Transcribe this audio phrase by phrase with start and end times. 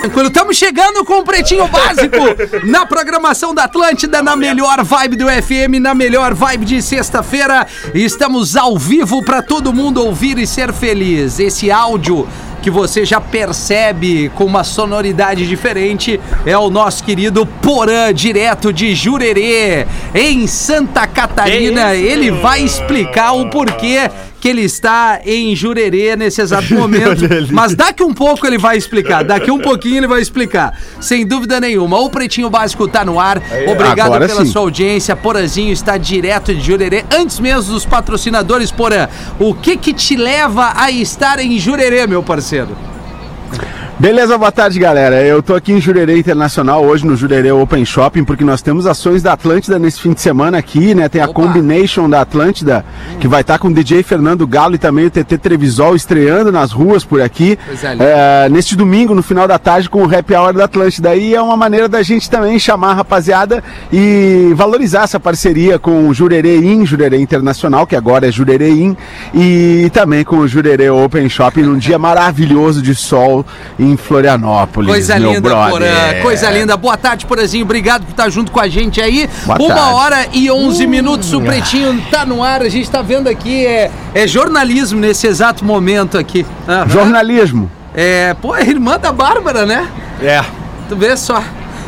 [0.00, 2.16] Tranquilo, estamos chegando com o Pretinho Básico
[2.64, 7.66] na programação da Atlântida, na melhor vibe do FM, na melhor vibe de sexta-feira.
[7.92, 11.40] Estamos ao vivo para todo mundo ouvir e ser feliz.
[11.40, 12.28] Esse áudio
[12.62, 18.94] que você já percebe com uma sonoridade diferente é o nosso querido Porã, direto de
[18.94, 21.94] Jurerê, em Santa Catarina.
[21.94, 24.10] Ele vai explicar o porquê
[24.40, 27.22] que ele está em Jurerê nesse exato momento.
[27.52, 29.24] Mas daqui um pouco ele vai explicar.
[29.24, 30.78] Daqui um pouquinho ele vai explicar.
[31.00, 31.98] Sem dúvida nenhuma.
[31.98, 33.42] O Pretinho Básico está no ar.
[33.66, 34.52] Obrigado Agora pela sim.
[34.52, 35.16] sua audiência.
[35.16, 37.04] Porazinho está direto de Jurerê.
[37.12, 42.22] Antes mesmo dos patrocinadores, Porã, o que que te leva a estar em Jurerê, meu
[42.22, 42.76] parceiro?
[43.98, 45.24] Beleza, boa tarde, galera.
[45.24, 49.24] Eu tô aqui em Jurerê Internacional, hoje no Jurerê Open Shopping, porque nós temos ações
[49.24, 51.08] da Atlântida nesse fim de semana aqui, né?
[51.08, 51.42] Tem a Opa.
[51.42, 52.84] Combination da Atlântida,
[53.18, 56.70] que vai estar com o DJ Fernando Galo e também o TT Trevisol estreando nas
[56.70, 57.58] ruas por aqui.
[57.68, 58.04] Linda.
[58.04, 61.16] É, neste domingo, no final da tarde, com o Happy Hour da Atlântida.
[61.16, 66.08] E é uma maneira da gente também chamar a rapaziada e valorizar essa parceria com
[66.08, 68.96] o Jurerê In, Jurerê Internacional, que agora é Jurerê In,
[69.34, 73.44] e também com o Jurerê Open Shopping, num dia maravilhoso de sol
[73.92, 74.90] em Florianópolis.
[74.90, 75.70] Coisa linda, brother.
[75.70, 76.22] Porã.
[76.22, 76.76] Coisa linda.
[76.76, 77.64] Boa tarde, Porazinho.
[77.64, 79.28] Obrigado por estar junto com a gente aí.
[79.44, 79.94] Boa Uma tarde.
[79.94, 81.32] hora e onze minutos.
[81.32, 82.62] O Pretinho tá no ar.
[82.62, 83.66] A gente tá vendo aqui.
[83.66, 86.44] É, é jornalismo nesse exato momento aqui.
[86.68, 86.88] Aham.
[86.88, 87.70] Jornalismo.
[87.94, 89.88] É, pô, é irmã da Bárbara, né?
[90.22, 90.42] É.
[90.88, 91.42] Tu vê só.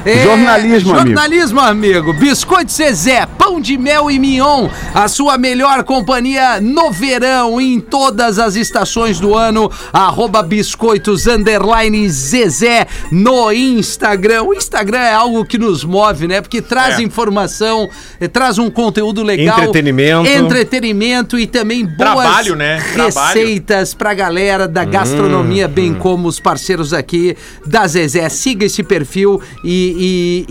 [0.04, 1.06] É, Jornalismo, amigo.
[1.08, 2.12] Jornalismo, amigo.
[2.14, 4.68] Biscoito Zezé, pão de mel e mignon.
[4.94, 9.70] A sua melhor companhia no verão, em todas as estações do ano.
[9.92, 14.42] Arroba biscoitos underline Zezé no Instagram.
[14.44, 16.40] O Instagram é algo que nos move, né?
[16.40, 17.02] Porque traz É.
[17.02, 17.86] informação,
[18.18, 19.58] eh, traz um conteúdo legal.
[19.58, 20.28] Entretenimento.
[20.30, 22.82] Entretenimento e também boas Trabalho, né?
[22.94, 23.38] Trabalho.
[23.38, 28.26] receitas pra galera da gastronomia, Hum, bem como os parceiros aqui da Zezé.
[28.30, 30.46] Siga esse perfil e, e-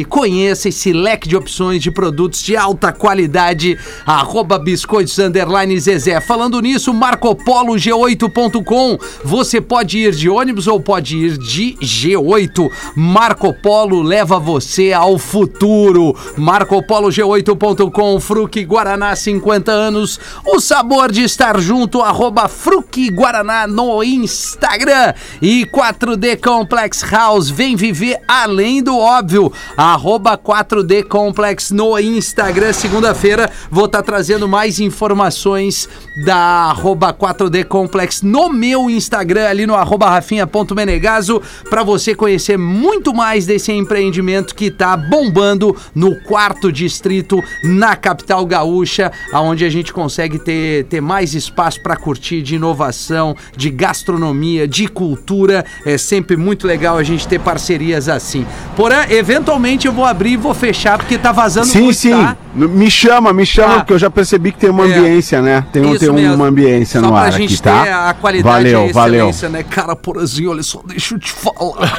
[0.00, 3.78] e conheça esse leque de opções de produtos de alta qualidade.
[4.06, 6.20] Arroba biscoitos underline Zezé.
[6.20, 8.98] Falando nisso, Marco Polo G8.com.
[9.24, 12.68] Você pode ir de ônibus ou pode ir de G8.
[12.94, 16.16] Marco Polo leva você ao futuro.
[16.36, 18.20] Marco Polo G8.com.
[18.20, 20.18] Fruque Guaraná 50 anos.
[20.46, 22.02] O sabor de estar junto.
[22.02, 25.14] Arroba Fruque Guaraná no Instagram.
[25.40, 27.50] E 4D Complex House.
[27.50, 29.52] Vem viver além do óbvio.
[29.76, 32.72] Arroba 4D Complex no Instagram.
[32.72, 35.88] Segunda-feira vou estar trazendo mais informações
[36.24, 43.14] da arroba 4D Complex no meu Instagram, ali no arroba rafinha.menegaso, para você conhecer muito
[43.14, 49.92] mais desse empreendimento que tá bombando no quarto distrito, na capital gaúcha, aonde a gente
[49.92, 55.64] consegue ter, ter mais espaço para curtir de inovação, de gastronomia, de cultura.
[55.86, 58.44] É sempre muito legal a gente ter parcerias assim.
[58.76, 62.10] Porém, eventualmente eu vou abrir e vou fechar, porque tá vazando Sim, muito, sim.
[62.10, 62.36] tá?
[62.54, 63.80] Me chama, me chama, Tá.
[63.80, 64.94] porque eu já percebi que tem uma É.
[64.96, 65.64] ambiência, né?
[65.72, 66.34] Tem, um, tem mesmo.
[66.34, 67.82] uma ambiência Só no pra ar gente aqui, tá?
[67.84, 69.28] ter a qualidade valeu, e a valeu.
[69.30, 69.64] excelência, né?
[69.68, 71.98] Cara, porazinho, olha só, deixa eu te falar.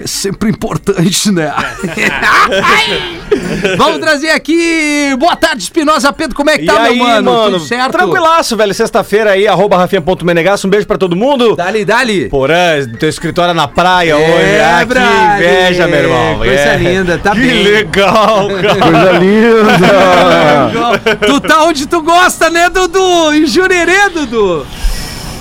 [0.00, 1.52] É sempre importante, né?
[3.76, 5.14] Vamos trazer aqui.
[5.18, 6.34] Boa tarde, Espinosa Pedro.
[6.36, 7.32] Como é que E tá, aí, meu mano?
[7.32, 7.52] mano?
[7.58, 7.92] Tudo certo?
[7.92, 8.74] Tranquilaço, velho.
[8.74, 10.66] Sexta-feira aí, arroba rafinha.menegaço.
[10.66, 11.56] Um beijo pra todo mundo.
[11.56, 12.28] Dali, dali.
[12.28, 14.26] Porã, teu escritório é na praia hoje.
[14.62, 16.38] Ah, que inveja, meu irmão.
[16.38, 16.76] Coisa É.
[16.76, 17.62] linda, tá que bem.
[17.64, 18.76] legal, cara.
[18.76, 21.16] Coisa linda!
[21.26, 23.32] tu tá onde tu gosta, né, Dudu?
[23.34, 24.66] Em Jurerê, Dudu.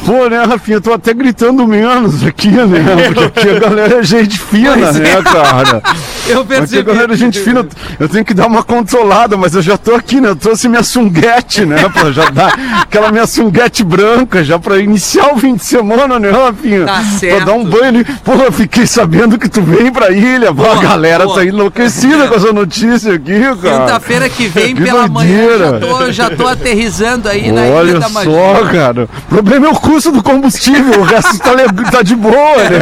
[0.05, 2.65] Pô, né, Rafinha, eu tô até gritando menos aqui, né?
[3.13, 5.21] Porque aqui a galera é gente fina, né, é.
[5.23, 5.81] cara?
[6.27, 6.83] Eu Aqui a percebi.
[6.83, 7.65] galera é gente fina,
[7.97, 10.27] eu tenho que dar uma consolada, mas eu já tô aqui, né?
[10.27, 11.87] Eu trouxe minha sunguete, né?
[11.87, 16.29] Pra já dar aquela minha sunguete branca, já pra iniciar o fim de semana, né,
[16.29, 16.85] Rafinha?
[16.85, 17.45] Tá Pra certo.
[17.45, 18.05] dar um banho ali.
[18.25, 20.53] Pô, eu fiquei sabendo que tu vem pra ilha.
[20.53, 21.38] Pô, a galera boa.
[21.38, 23.79] tá enlouquecida com essa notícia aqui, cara.
[23.85, 25.79] Quinta-feira que vem, Que pela manhã, já doideira.
[25.79, 28.31] tô, já tô aterrizando aí na Ilha Olha da Magia.
[28.33, 29.03] só, cara.
[29.03, 31.51] O problema é o custo do combustível, o resto tá,
[31.92, 32.34] tá de boa,
[32.69, 32.78] né?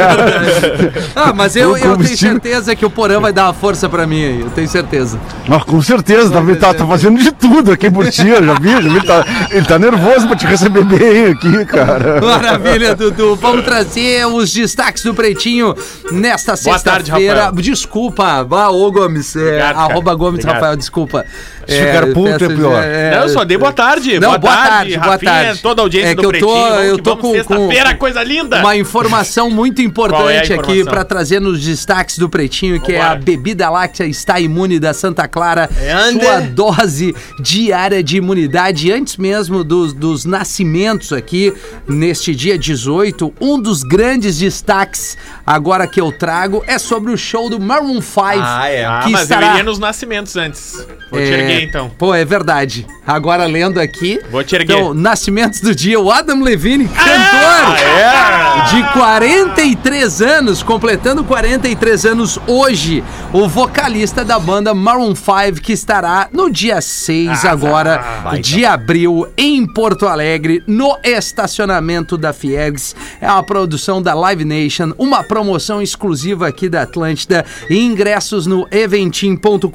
[1.15, 4.23] Ah, mas eu, eu tenho certeza que o Porã vai dar uma força pra mim
[4.23, 4.41] aí.
[4.41, 5.19] Eu tenho certeza.
[5.49, 8.71] Ah, com certeza, tá, tá, tá fazendo de tudo aqui por ti, eu já vi,
[8.71, 12.19] já vi, ele tá, ele tá nervoso pra te receber bem aqui, cara.
[12.21, 13.35] Maravilha, Dudu.
[13.35, 15.75] Vamos trazer os destaques do Pretinho
[16.11, 17.51] nesta Boa tarde, sexta-feira.
[17.53, 19.35] Desculpa, ah, ô Gomes.
[19.35, 20.55] É, Obrigado, arroba Gomes Obrigado.
[20.55, 21.25] Rafael, desculpa.
[21.67, 22.83] Ficar puto é peço- pior.
[23.11, 24.19] Não, eu só dei boa tarde.
[24.19, 25.61] Não, boa, boa tarde, tarde, boa Rafinha, tarde.
[25.61, 26.69] toda a audiência É que do eu tô- Pretinho.
[26.69, 28.59] Vamos eu que tô com- com- coisa linda.
[28.59, 30.85] Uma informação muito importante Qual é a aqui informação?
[30.85, 33.21] para trazer nos destaques do Pretinho, que é a Vambora.
[33.21, 35.69] bebida láctea está imune da Santa Clara.
[36.07, 36.23] Ande.
[36.23, 41.53] Sua dose diária de imunidade antes mesmo dos, dos nascimentos aqui
[41.87, 43.33] neste dia 18.
[43.39, 48.21] Um dos grandes destaques agora que eu trago é sobre o show do Maroon 5.
[48.41, 48.85] Ah, é.
[48.85, 50.73] Ah, que mas estará- eu iria nos nascimentos antes.
[51.11, 51.89] Vou te É, erguer, então.
[51.97, 52.85] Pô, é verdade.
[53.05, 54.19] Agora lendo aqui.
[54.31, 54.73] Vou te erguer.
[54.75, 58.35] Então, nascimentos do dia, o Adam Levine, Ah, cantor é?
[58.65, 66.27] de 43 anos, completando 43 anos hoje, o vocalista da banda Maroon 5, que estará
[66.31, 72.95] no dia 6 Ah, agora vai, de abril em Porto Alegre, no estacionamento da Fiergs.
[73.21, 79.69] É uma produção da Live Nation, uma promoção exclusiva aqui da Atlântida, ingressos no eventim.com.br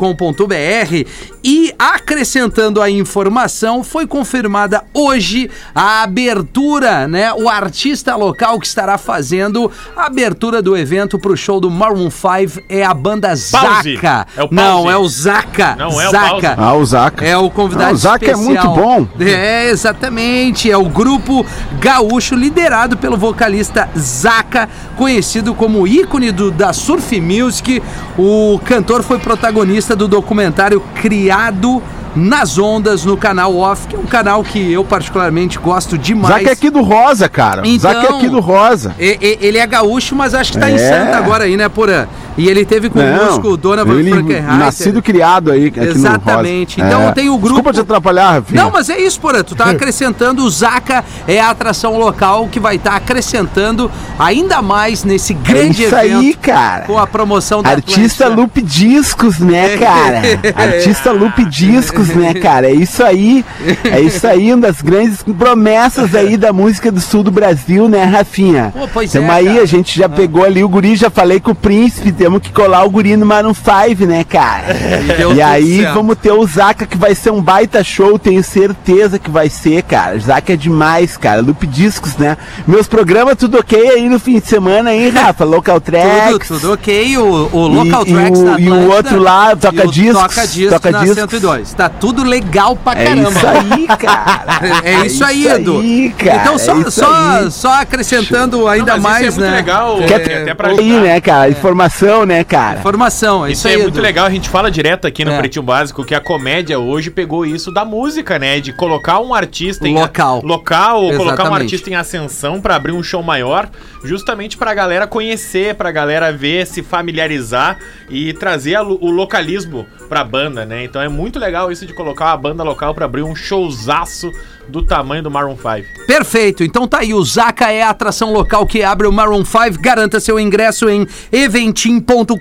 [1.44, 7.32] e acrescentando a informação, foi confirmada hoje a abertura, né?
[7.32, 12.62] O artista local que estará fazendo a abertura do evento pro show do Maroon 5
[12.68, 13.34] é a banda.
[13.34, 14.26] Zaca.
[14.36, 14.48] É.
[14.50, 15.76] Não, é o Zaca.
[15.76, 16.54] Não, é o Zaca.
[16.56, 17.24] Ah, o Zaca.
[17.24, 18.74] É o convidado Ah, o Zaca é muito especial.
[18.74, 19.08] bom.
[19.20, 20.70] É, exatamente.
[20.70, 21.44] É o grupo
[21.78, 27.82] gaúcho liderado pelo vocalista Zaca, conhecido como ícone do, da surf music.
[28.18, 31.82] O cantor foi protagonista do documentário Criado
[32.14, 36.34] nas Ondas no canal Off, que é um canal que eu particularmente gosto demais.
[36.34, 37.62] Zaca é aqui do Rosa, cara.
[37.64, 38.94] Então- Zaca é aqui do Rosa.
[38.98, 40.78] Ele é gaúcho, mas acho que tá em É.
[40.78, 42.06] Santa agora aí, né, Porã?
[42.38, 44.10] E ele teve conosco o Donovan ele
[44.42, 46.80] nascido e criado aí aqui Exatamente.
[46.80, 46.86] no.
[46.86, 48.62] Então tem o grupo- Desculpa te atrapalhar, Rafinha.
[48.62, 49.42] Não, mas é isso, Porã.
[49.42, 55.04] Tu tá acrescentando, o Zaca é a atração local que vai estar acrescentando ainda mais
[55.04, 56.84] nesse é grande isso evento aí, cara.
[56.84, 58.28] com a promoção da Artista.
[58.28, 60.22] Loop Discos, né, cara?
[60.54, 62.68] Artista Loop Discos, né, cara?
[62.70, 63.44] É isso aí.
[63.84, 68.04] É isso aí, uma das grandes promessas aí da música do sul do Brasil, né,
[68.04, 68.72] Rafinha?
[68.76, 69.62] Pô, pois Tamo é, aí, cara.
[69.62, 72.84] a gente já pegou ali o guri, já falei com o príncipe, temos que colar
[72.84, 74.66] o guri no Maroon 5, né, cara?
[75.10, 75.94] E tudo aí certo.
[75.94, 79.82] vamos ter o Zaca, que vai ser um baita show, tenho certeza que vai ser,
[79.82, 80.16] cara.
[80.16, 81.40] O Zaca é demais, cara.
[81.40, 82.36] Loop Discos, né?
[82.66, 85.44] Meus programas tudo ok aí no fim de semana, hein, Rafa?
[85.44, 86.48] Local Tudo, Tracks.
[86.48, 87.18] tudo ok.
[87.18, 90.20] O, o Local E- e Tracks o- da e o outro lá, Toca e Discos,
[90.22, 91.16] Toca Discos Toca na Discos.
[91.16, 91.74] 102.
[91.74, 93.30] Tá tudo legal pra É caramba.
[93.30, 94.40] isso aí, cara.
[94.84, 95.80] É isso aí, Edu.
[95.80, 97.50] aí, cara, então, só, é só, aí.
[97.50, 99.56] só acrescentando ainda Não, mas mais, isso é muito né?
[99.56, 101.48] legal, É, Quer- até pra Aí, né, cara?
[101.50, 102.80] Informação, né, cara?
[102.80, 103.74] Informação, é isso, Isso aí.
[103.74, 104.02] é muito Edu.
[104.02, 105.38] legal, a gente fala direto aqui no É.
[105.38, 108.60] Pretinho Básico que a comédia hoje pegou isso da música, né?
[108.60, 110.42] De colocar um artista em Local.
[110.44, 113.68] local, ou colocar um artista em ascensão pra abrir um show maior,
[114.04, 117.78] justamente pra galera conhecer, pra galera ver, se familiarizar
[118.08, 120.84] e trazer a o localismo pra banda, né?
[120.84, 124.30] Então é muito legal isso de colocar uma banda local pra abrir um showzaço
[124.70, 126.06] do tamanho do Maroon 5.
[126.06, 129.80] Perfeito, então tá aí, o Zaca é a atração local que abre o Maroon 5,
[129.80, 132.34] garanta seu ingresso em eventim.com.br,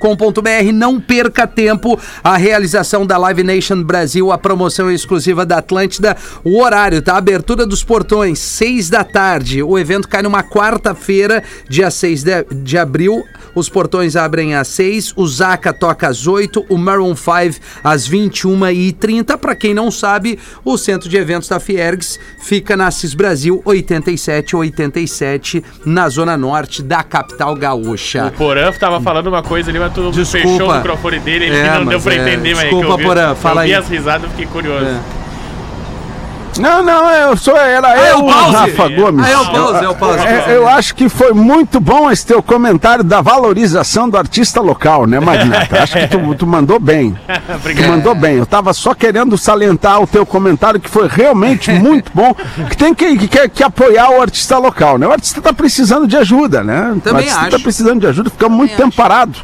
[0.73, 6.61] não perca tempo, a realização da Live Nation Brasil, a promoção exclusiva da Atlântida, o
[6.61, 7.17] horário, tá?
[7.17, 12.77] Abertura dos portões, 6 da tarde, o evento cai numa quarta-feira, dia 6 de, de
[12.77, 13.23] abril,
[13.55, 19.37] os portões abrem às 6, o Zaca toca às 8, o Maroon 5 às 21h30.
[19.37, 25.63] Para quem não sabe, o centro de eventos da Fiergs fica na Assis Brasil 8787,
[25.85, 28.27] na zona norte da capital gaúcha.
[28.27, 30.47] O Porã tava falando uma coisa ali, mas tu Desculpa.
[30.47, 32.97] fechou o microfone dele, ele É, não deu pra é, entender, mas é desculpa, eu
[32.97, 33.79] vi, Porã, fala eu vi aí.
[33.79, 34.85] as risadas, eu fiquei curioso.
[34.85, 35.18] É.
[36.59, 38.55] Não, não, eu sou, era é eu, o pause.
[38.55, 39.25] Rafa Gomes.
[39.25, 40.19] Ah, é o pause, é o pause.
[40.27, 45.05] É, eu acho que foi muito bom esse teu comentário da valorização do artista local,
[45.05, 45.81] né, Magnata?
[45.81, 47.17] Acho que tu, tu mandou bem.
[47.79, 48.35] Tu mandou bem.
[48.37, 52.33] Eu tava só querendo salientar o teu comentário, que foi realmente muito bom.
[52.69, 55.07] Que tem que, que, que- que apoiar o artista local, né?
[55.07, 56.95] O artista tá precisando de ajuda, né?
[57.03, 57.49] Também o artista acho.
[57.51, 59.37] tá precisando de ajuda, fica muito tempo parado.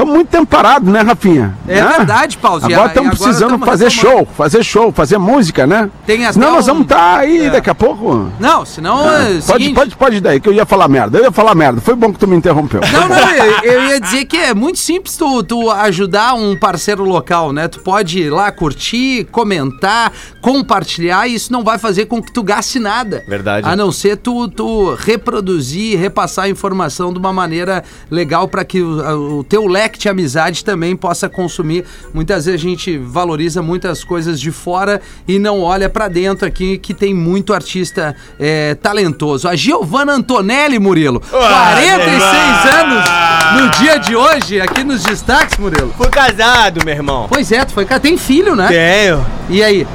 [0.00, 1.54] Ficamos muito tempo parados, né, Rafinha?
[1.68, 1.88] É Né?
[1.98, 2.64] verdade, Pause.
[2.64, 4.16] A- Agora estamos precisando tamo fazer retomando.
[4.18, 5.90] show, fazer show, fazer música, né?
[6.06, 7.50] Tem até Senão nós vamos estar aí É.
[7.50, 8.32] daqui a pouco.
[8.40, 11.18] Não, senão Ah, é pode, seguinte- pode, pode ir daí, que eu ia falar merda.
[11.18, 11.82] Eu ia falar merda.
[11.82, 12.80] Foi bom que tu me interrompeu.
[12.90, 17.04] Não, não, eu, eu ia dizer que é muito simples tu, tu ajudar um parceiro
[17.04, 17.68] local, né?
[17.68, 22.42] Tu pode ir lá curtir, comentar, compartilhar, e isso não vai fazer com que tu
[22.42, 23.22] gaste nada.
[23.28, 23.68] Verdade.
[23.68, 28.80] A não ser tu, tu reproduzir, repassar a informação de uma maneira legal para que
[28.80, 31.84] o, o teu leque de amizade também possa consumir.
[32.12, 36.78] Muitas vezes a gente valoriza muitas coisas de fora e não olha para dentro aqui,
[36.78, 39.48] que tem muito artista é, talentoso.
[39.48, 43.04] A Giovanna Antonelli, Murilo, 46 anos
[43.60, 45.92] no dia de hoje, aqui nos destaques, Murilo.
[45.96, 47.26] Fui casado, meu irmão.
[47.28, 48.68] Pois é, tu foi cá, tem filho, né?
[48.68, 49.24] Tenho.
[49.48, 49.86] E aí?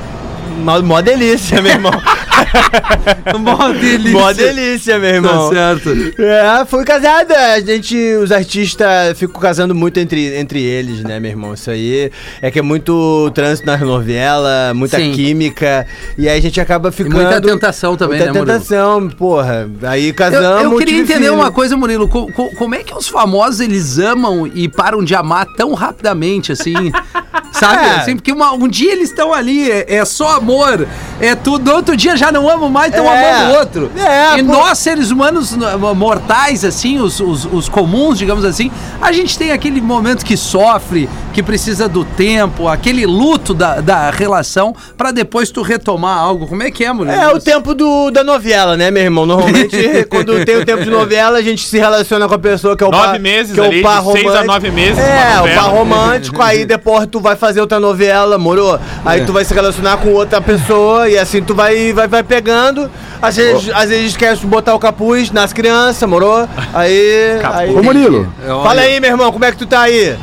[0.63, 1.91] Mó, mó delícia, meu irmão.
[3.39, 4.11] Mó delícia.
[4.19, 5.49] Mó delícia, meu Tá irmão.
[5.51, 5.89] certo.
[6.19, 7.31] É, fui casado.
[7.31, 11.53] A gente, os artistas ficam casando muito entre, entre eles, né, meu irmão?
[11.53, 12.11] Isso aí
[12.41, 15.11] é que é muito trânsito nas novelas, muita Sim.
[15.11, 15.85] química.
[16.17, 17.15] E aí a gente acaba E ficando.
[17.15, 18.57] muita tentação também, muita né, Murilo?
[18.59, 19.69] tentação, porra.
[19.83, 20.63] Aí Eu, casamos.
[20.63, 21.35] eu queria tive entender filho.
[21.35, 22.07] uma coisa, Murilo.
[22.07, 26.51] Co- co- como é que os famosos eles amam e param de amar tão rapidamente,
[26.51, 26.73] assim?
[27.59, 27.85] Sabe?
[27.85, 27.89] É.
[27.97, 30.87] Assim, porque uma- um dia eles estão ali, é, é só amor,
[31.19, 31.71] é tudo.
[31.71, 33.31] Outro dia já não amam mais, estão É.
[33.33, 33.91] amando o outro.
[33.97, 34.51] É, e pô.
[34.51, 35.55] nós, seres humanos
[35.95, 38.71] mortais, assim, os, os, os comuns, digamos assim,
[39.01, 44.09] a gente tem aquele momento que sofre, que precisa do tempo, aquele luto da, da
[44.09, 46.47] relação, pra depois tu retomar algo.
[46.47, 47.15] Como é que é, Murilo?
[47.15, 49.25] É o tempo do, da novela, né, meu irmão?
[49.25, 52.83] Normalmente, quando tem o tempo de novela, a gente se relaciona com a pessoa que
[52.83, 54.47] é o Nove par, meses que é ali, o par de seis a romântico.
[54.53, 58.79] nove meses, É, o par romântico, aí depois tu vai fazer outra novela, moro?
[59.05, 59.23] Aí É.
[59.23, 62.89] tu vai se relacionar com outra pessoa e assim tu vai, vai, vai pegando.
[63.21, 66.49] Às vezes, às vezes esquece de botar o capuz nas crianças, moro?
[66.73, 67.39] Aí.
[67.53, 68.27] aí Ô, Murilo.
[68.63, 70.15] Fala aí, meu irmão, como é que tu tá aí?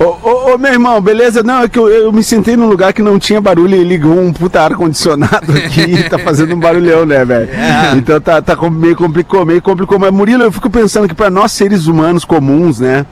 [0.00, 1.42] Ô, ô, ô, meu irmão, beleza?
[1.42, 4.18] Não, é que eu, eu me sentei num lugar que não tinha barulho e ligou
[4.18, 7.48] um puta ar-condicionado aqui e tá fazendo um barulhão, né, velho?
[7.96, 9.98] Então tá, tá meio complicou, meio complicou.
[9.98, 13.06] Mas, Murilo, eu fico pensando que pra nós seres humanos comuns, né?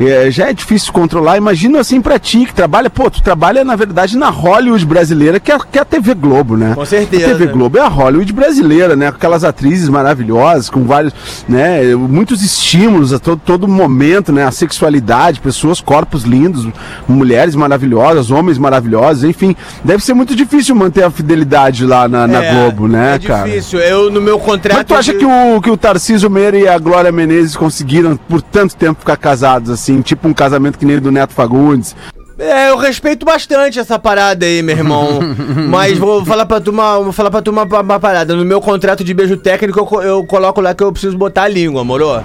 [0.00, 1.36] É, já é difícil controlar.
[1.36, 5.50] Imagina assim pra ti que trabalha, pô, tu trabalha na verdade na Hollywood brasileira, que
[5.52, 6.72] é, que é a TV Globo, né?
[6.74, 7.26] Com certeza.
[7.26, 9.10] A TV Globo é a Hollywood brasileira, né?
[9.10, 11.12] Com aquelas atrizes maravilhosas, com vários,
[11.48, 11.94] né?
[11.94, 14.44] Muitos estímulos a todo, todo momento, né?
[14.44, 16.66] A sexualidade, pessoas, corpos lindos,
[17.08, 19.54] mulheres maravilhosas, homens maravilhosos, enfim.
[19.84, 23.48] Deve ser muito difícil manter a fidelidade lá na, na É, Globo, né, é cara?
[23.48, 23.78] difícil.
[23.80, 24.76] Eu, no meu contrato.
[24.78, 28.16] Mas tu acha de- que o, que o Tarcísio Meira e a Glória Menezes conseguiram
[28.16, 31.94] por tanto tempo ficar casados assim, tipo um casamento que nem do Neto Fagundes?
[32.38, 35.20] É, eu respeito bastante essa parada aí, meu irmão.
[35.70, 38.34] Mas vou falar pra tu uma, vou falar pra tu uma, uma parada.
[38.36, 41.48] No meu contrato de beijo técnico, eu, eu coloco lá que eu preciso botar a
[41.48, 42.22] língua, moro?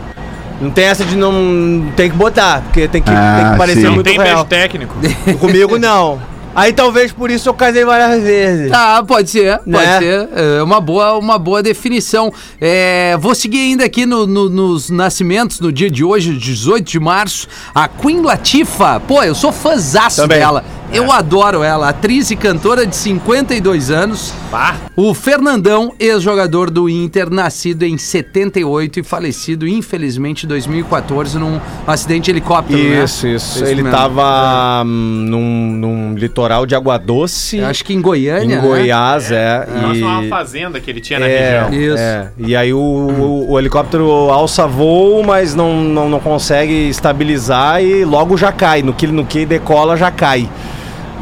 [0.59, 1.91] Não tem essa de não.
[1.95, 3.85] Tem que botar, porque tem que, Ah, tem que parecer sim.
[3.87, 4.27] Não muito tem real.
[4.27, 4.95] beijo técnico.
[5.39, 6.21] Comigo não.
[6.53, 8.69] Aí talvez por isso eu casei várias vezes.
[8.71, 9.99] Tá, pode ser, pode Né?
[9.99, 10.29] ser.
[10.35, 12.31] É uma boa, uma boa definição.
[12.59, 16.99] É, vou seguir ainda aqui no- no- nos nascimentos, no dia de hoje, 18 de
[16.99, 17.47] março.
[17.73, 18.99] A Queen Latifa.
[18.99, 20.63] Pô, eu sou fãzaço dela.
[20.93, 21.87] Eu adoro ela.
[21.87, 24.33] Atriz e cantora de 52 anos.
[24.51, 24.75] Bah.
[24.93, 32.25] O Fernandão, ex-jogador do Inter, nascido em 78 e falecido, infelizmente, em 2014, num acidente
[32.25, 32.77] de helicóptero.
[32.77, 33.05] né?
[33.05, 33.63] Isso, isso.
[33.63, 33.97] Esse Ele mesmo.
[33.97, 38.43] tava hum, num, num litoral de Água Doce, Eu Acho que em Goiânia.
[38.43, 38.61] em né?
[38.61, 39.59] Goiás, é.
[39.65, 40.29] Próximo a uma e...
[40.29, 41.93] fazenda que ele tinha na É, região.
[41.93, 42.03] Isso.
[42.03, 42.27] é.
[42.37, 48.03] E aí o, o- o helicóptero alça voo, mas não, não, não consegue estabilizar e
[48.05, 48.81] logo já cai.
[48.81, 50.49] No que, no que decola já cai.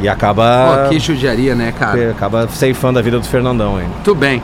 [0.01, 0.83] E acaba.
[0.83, 2.11] Pô, que judiaria, né, cara?
[2.11, 3.85] Acaba ceifando a vida do Fernandão aí.
[3.85, 4.41] Muito bem.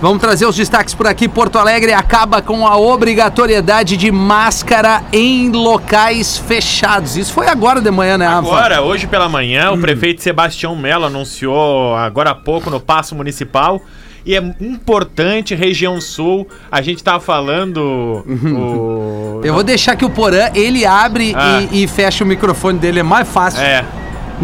[0.00, 1.28] Vamos trazer os destaques por aqui.
[1.28, 7.16] Porto Alegre acaba com a obrigatoriedade de máscara em locais fechados.
[7.16, 8.38] Isso foi agora de manhã, né, Rafa?
[8.48, 9.74] Agora, hoje pela manhã, Hum.
[9.74, 13.80] o prefeito Sebastião Mello anunciou agora há pouco no Paço Municipal.
[14.26, 16.48] E é importante, região sul.
[16.72, 18.24] A gente tava falando.
[18.26, 19.40] o...
[19.44, 21.60] Eu vou deixar que o Porã, ele abre Ah.
[21.70, 23.00] e, e fecha o microfone dele.
[23.00, 23.60] É mais fácil.
[23.60, 23.84] É.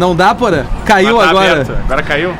[0.01, 0.63] Não dá, Porã?
[0.83, 1.51] Caiu tá agora.
[1.51, 1.73] aberto.
[1.85, 2.33] Agora caiu?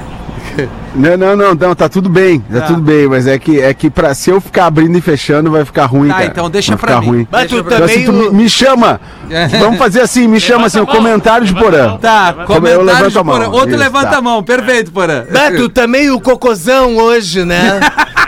[0.93, 2.67] Não, não, não, não, tá tudo bem, tá Tá.
[2.67, 5.63] tudo bem, mas é que é que para se eu ficar abrindo e fechando vai
[5.63, 6.25] ficar ruim, Tá, cara.
[6.25, 7.07] então deixa vai pra ficar mim.
[7.07, 7.27] ruim.
[7.31, 8.99] Mas tu Então, assim, tu me, me chama.
[9.61, 11.95] Vamos fazer assim, me chama assim, o comentário de Porã.
[11.97, 13.35] Tá, Eu comentário levanto de a mão.
[13.37, 13.49] Porã.
[13.51, 14.17] Outro Isso, levanta tá.
[14.17, 14.43] a mão.
[14.43, 15.23] Perfeito, Porã.
[15.31, 17.79] Beto, tá meio cocôzão hoje, né?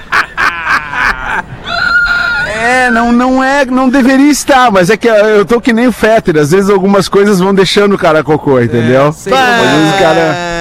[2.63, 5.91] É, não, não é, não deveria estar, mas é que eu tô que nem o
[5.91, 9.11] Fetter, às vezes algumas coisas vão deixando o cara cocô, entendeu?
[9.11, 10.52] sei Às vezes o cara...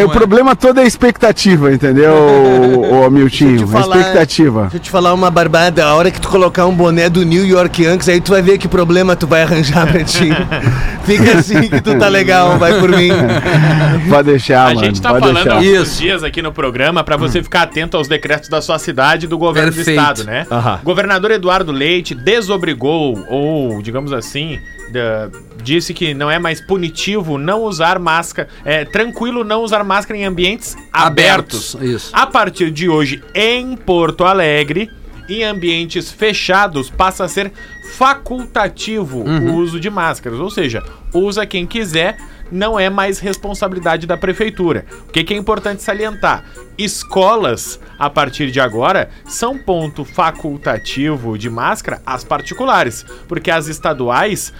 [0.00, 0.04] É.
[0.04, 3.64] o problema todo é a expectativa, entendeu, ô, ô Miltinho?
[3.64, 4.62] A falar- expectativa.
[4.62, 5.84] Deixa eu te falar uma barbada.
[5.84, 8.58] A hora que tu colocar um boné do New York Yankees, aí tu vai ver
[8.58, 10.28] que problema tu vai arranjar pra ti.
[11.04, 13.10] Fica assim que tu tá legal, vai por mim.
[14.08, 14.80] Pode deixar, A mano.
[14.86, 15.50] gente tá falando deixar.
[15.52, 16.00] há alguns Isso.
[16.00, 19.38] dias aqui no programa pra você ficar atento aos decretos da sua cidade e do
[19.38, 19.96] governo Perfeito.
[19.96, 20.46] do estado, né?
[20.84, 24.58] Governador Eduardo Leite desobrigou, ou digamos assim,
[25.62, 30.24] disse que não é mais punitivo não usar máscara, é tranquilo não usar máscara em
[30.24, 31.74] ambientes abertos.
[31.74, 32.10] Abertos, isso.
[32.12, 34.90] A partir de hoje, em Porto Alegre,
[35.28, 37.52] em ambientes fechados, passa a ser
[37.96, 40.40] facultativo o uso de máscaras.
[40.40, 40.82] Ou seja,
[41.12, 42.16] usa quem quiser,
[42.50, 44.84] não é mais responsabilidade da prefeitura.
[45.08, 46.44] O que, que é importante salientar?
[46.76, 54.52] Escolas, a partir de agora, são ponto facultativo de máscara as particulares, porque as estaduais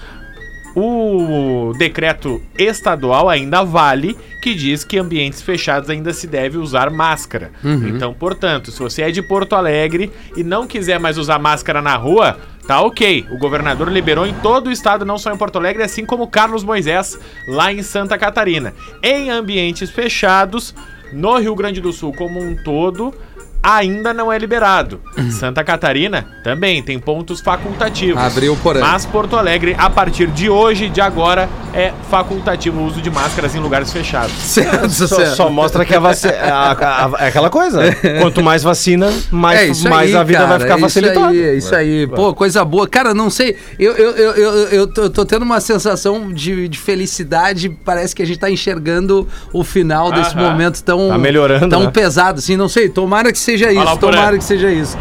[0.75, 7.51] o decreto estadual ainda vale, que diz que ambientes fechados ainda se deve usar máscara.
[7.89, 11.97] Então, portanto, se você é de Porto Alegre e não quiser mais usar máscara na
[11.97, 13.27] rua, tá ok.
[13.31, 16.65] O governador liberou em todo o estado, não só em Porto Alegre, assim como Carlos
[16.65, 18.73] Moisés, lá em Santa Catarina.
[19.03, 20.75] Em ambientes fechados,
[21.13, 23.15] no Rio Grande do Sul como um todo,
[23.63, 25.01] ainda não é liberado.
[25.31, 28.21] Santa Catarina também tem pontos facultativos.
[28.23, 28.83] Abriu por aí.
[28.83, 33.55] Mas Porto Alegre, a partir de hoje, de agora, é facultativo o uso de máscaras
[33.55, 34.33] em lugares fechados.
[34.51, 35.37] Certo, Só, certo.
[35.37, 36.33] só mostra que a vacina.
[36.33, 37.81] É aquela coisa.
[38.21, 41.33] Quanto mais vacina, mais, É isso mais aí, a vida cara, vai ficar é facilitada.
[41.35, 42.07] Isso aí, é isso aí.
[42.07, 42.89] Pô, coisa boa.
[42.89, 43.57] Cara, não sei.
[43.79, 47.69] Eu, eu, eu, eu, eu tô, eu tô tendo uma sensação de, de felicidade.
[47.85, 50.51] Parece que a gente tá enxergando o final desse Aham.
[50.51, 51.91] momento tão, Tá melhorando, tão né?
[51.91, 52.57] pesado, assim.
[52.57, 52.89] Não sei.
[52.89, 53.99] Tomara que seja isso.
[53.99, 54.97] Tomara que seja isso.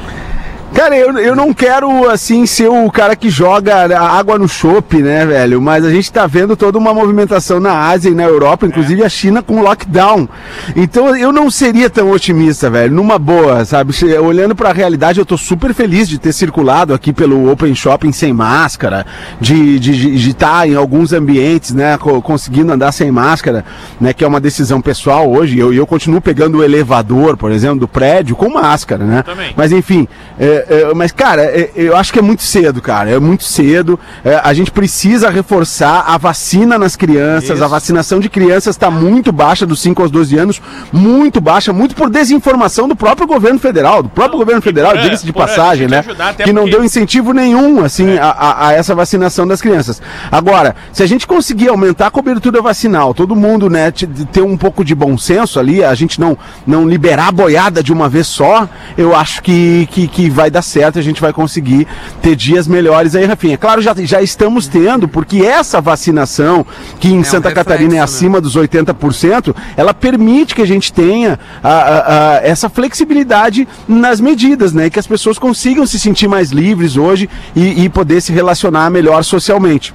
[0.73, 4.99] Cara, eu, eu não quero, assim, ser o cara que joga a água no chope,
[5.01, 5.61] né, velho?
[5.61, 9.09] Mas a gente tá vendo toda uma movimentação na Ásia e na Europa, inclusive a
[9.09, 10.29] China com lockdown.
[10.77, 13.93] Então eu não seria tão otimista, velho, numa boa, sabe?
[14.21, 18.31] Olhando pra realidade, eu tô super feliz de ter circulado aqui pelo Open Shopping sem
[18.31, 19.05] máscara,
[19.41, 23.65] de estar de, de tá em alguns ambientes, né, co- conseguindo andar sem máscara,
[23.99, 25.59] né, que é uma decisão pessoal hoje.
[25.59, 29.23] Eu, eu continuo pegando o elevador, por exemplo, do prédio com máscara, né?
[29.57, 30.07] Mas enfim,
[30.39, 33.09] é, é, mas cara, é, eu acho que é muito cedo, cara.
[33.09, 33.99] É muito cedo.
[34.23, 37.61] É, a gente precisa reforçar a vacina nas crianças.
[37.61, 40.61] A vacinação de crianças está muito baixa dos 5 aos 12 anos,
[40.91, 45.33] muito baixa, muito por desinformação do próprio governo federal, do próprio governo federal, diga-se de
[45.33, 46.01] passagem, né?
[46.45, 50.01] Que não porque- deu incentivo nenhum, assim, a, a- a essa vacinação das crianças.
[50.31, 53.91] Agora, se a gente conseguir aumentar a cobertura vacinal, todo mundo, né,
[54.31, 57.91] ter um pouco de bom senso ali, a gente não, não liberar a boiada de
[57.93, 61.87] uma vez só, eu acho que, que, que vai dar certo, a gente vai conseguir
[62.21, 63.57] ter dias melhores aí, Rafinha.
[63.57, 66.65] Claro, já, já estamos tendo, porque essa vacinação,
[66.99, 68.01] que em um Santa reflexo, Catarina é né?
[68.03, 74.19] acima dos 80%, ela permite que a gente tenha a- a- a- essa flexibilidade nas
[74.19, 74.85] medidas, né?
[74.87, 78.89] E que as pessoas consigam se sentir mais livres hoje e, e poder se relacionar
[78.89, 79.93] melhor socialmente.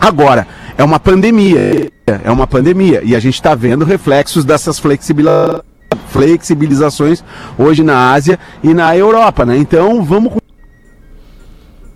[0.00, 1.90] Agora, é uma pandemia,
[2.24, 5.64] é uma pandemia, e a gente está vendo reflexos dessas flexibila-
[5.96, 7.22] flexibilizações
[7.58, 9.56] hoje na Ásia e na Europa, né?
[9.56, 10.38] Então, vamos com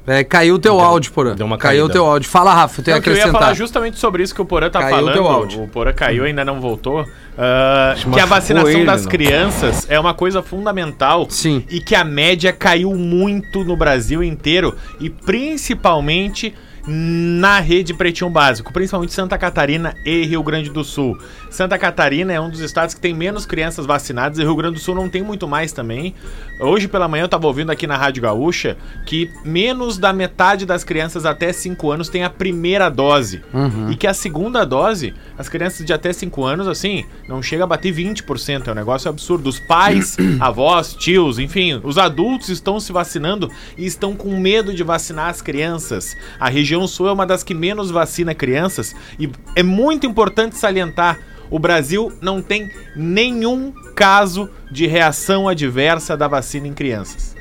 [0.06, 1.34] É, caiu o teu áudio, Porã.
[1.34, 2.30] deu uma Caiu o teu áudio.
[2.30, 3.56] Fala, Rafa, tem Não, que que eu ia falar acrescentar.
[3.56, 5.12] justamente sobre isso que o Porã tá Caiu o falando.
[5.12, 5.62] teu áudio.
[5.64, 7.04] O Porã caiu ainda não voltou.
[7.36, 9.10] ah, que a vacinação ele, das não.
[9.10, 11.26] crianças é uma coisa fundamental.
[11.28, 11.62] Sim.
[11.70, 14.74] E que a média caiu muito no Brasil inteiro.
[14.98, 16.54] E principalmente
[16.88, 21.18] na rede Pretinho Básico, principalmente Santa Catarina e Rio Grande do Sul.
[21.50, 24.80] Santa Catarina é um dos estados que tem menos crianças vacinadas e Rio Grande do
[24.80, 26.14] Sul não tem muito mais também.
[26.58, 30.82] Hoje pela manhã eu tava ouvindo aqui na Rádio Gaúcha que menos da metade das
[30.82, 33.42] crianças até 5 anos tem a primeira dose.
[33.90, 37.66] E que a segunda dose, as crianças de até 5 anos, assim, não chega a
[37.66, 38.66] bater 20%.
[38.66, 39.48] É um negócio absurdo.
[39.48, 44.82] Os pais, avós, tios, enfim, os adultos estão se vacinando e estão com medo de
[44.82, 46.16] vacinar as crianças.
[46.40, 51.18] A região sul é uma das que menos vacina crianças e é muito importante salientar.
[51.50, 57.37] O Brasil não tem nenhum caso de reação adversa da vacina em crianças.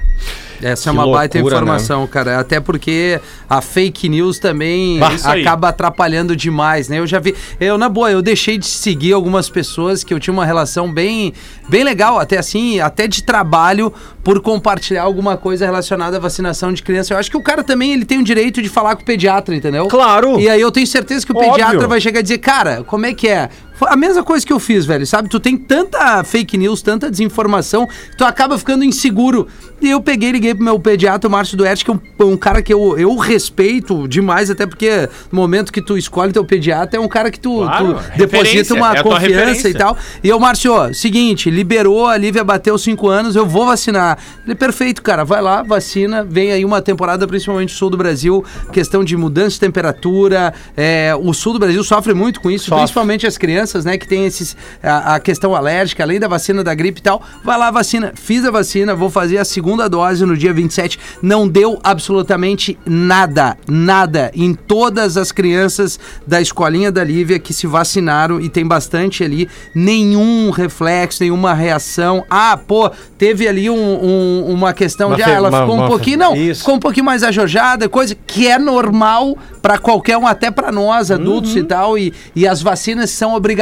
[0.62, 2.39] Essa é Que uma baita loucura, informação, cara.
[2.39, 5.41] Até porque a fake news também aí.
[5.41, 7.00] acaba atrapalhando demais, né?
[7.00, 7.36] Eu já vi.
[7.60, 11.34] Eu, na boa, eu deixei de seguir algumas pessoas que eu tinha uma relação bem,
[11.70, 13.93] bem legal, até assim, até de trabalho,
[14.24, 17.13] por compartilhar alguma coisa relacionada à vacinação de criança.
[17.13, 19.56] Eu acho que o cara também ele tem o direito de falar com o pediatra,
[19.56, 19.88] entendeu?
[19.88, 20.39] Claro.
[20.39, 21.52] E aí eu tenho certeza que o Óbvio.
[21.54, 23.50] pediatra vai chegar e dizer, cara, como é que é?
[23.78, 25.30] Foi a mesma coisa que eu fiz, velho, sabe?
[25.30, 27.88] Tu tem tanta fake news, tanta desinformação,
[28.18, 29.48] tu acaba ficando inseguro.
[29.80, 32.63] E eu peguei, liguei pro meu pediatra, o Márcio Duerte, que é um, um cara
[32.63, 37.00] que eu, eu respeito demais, até porque no momento que tu escolhe teu pediatra, é
[37.00, 39.96] um cara que tu, Claro, tu deposita uma é confiança e tal.
[40.24, 44.18] E eu, Márcio, seguinte, liberou, a Lívia bateu cinco anos, eu vou vacinar.
[44.46, 48.44] Ele, perfeito, cara, vai lá, vacina, vem aí uma temporada, principalmente no sul do Brasil,
[48.74, 52.80] questão de mudança de temperatura, é, o sul do Brasil sofre muito com isso, Sofre.
[52.80, 56.73] principalmente as crianças, né, que tem esses, a, a questão alérgica, além da vacina da
[56.73, 60.36] gripe e tal, vai lá, vacina, fiz a vacina, vou fazer a segunda dose no
[60.38, 67.39] dia 27, não deu absolutamente nada, nada, em todas as crianças da escolinha da Lívia
[67.39, 73.69] que se vacinaram, e tem bastante ali, nenhum reflexo, nenhuma reação, ah, pô, teve ali
[73.69, 76.60] um- um- uma questão Uma de, ah, ela uma- ficou um pouquinho, não, Isso.
[76.62, 81.10] ficou um pouquinho mais ajojada, coisa que é normal pra qualquer um, até pra nós,
[81.12, 81.58] adultos Uhum.
[81.60, 83.57] e tal, e, e as vacinas são obrigatórias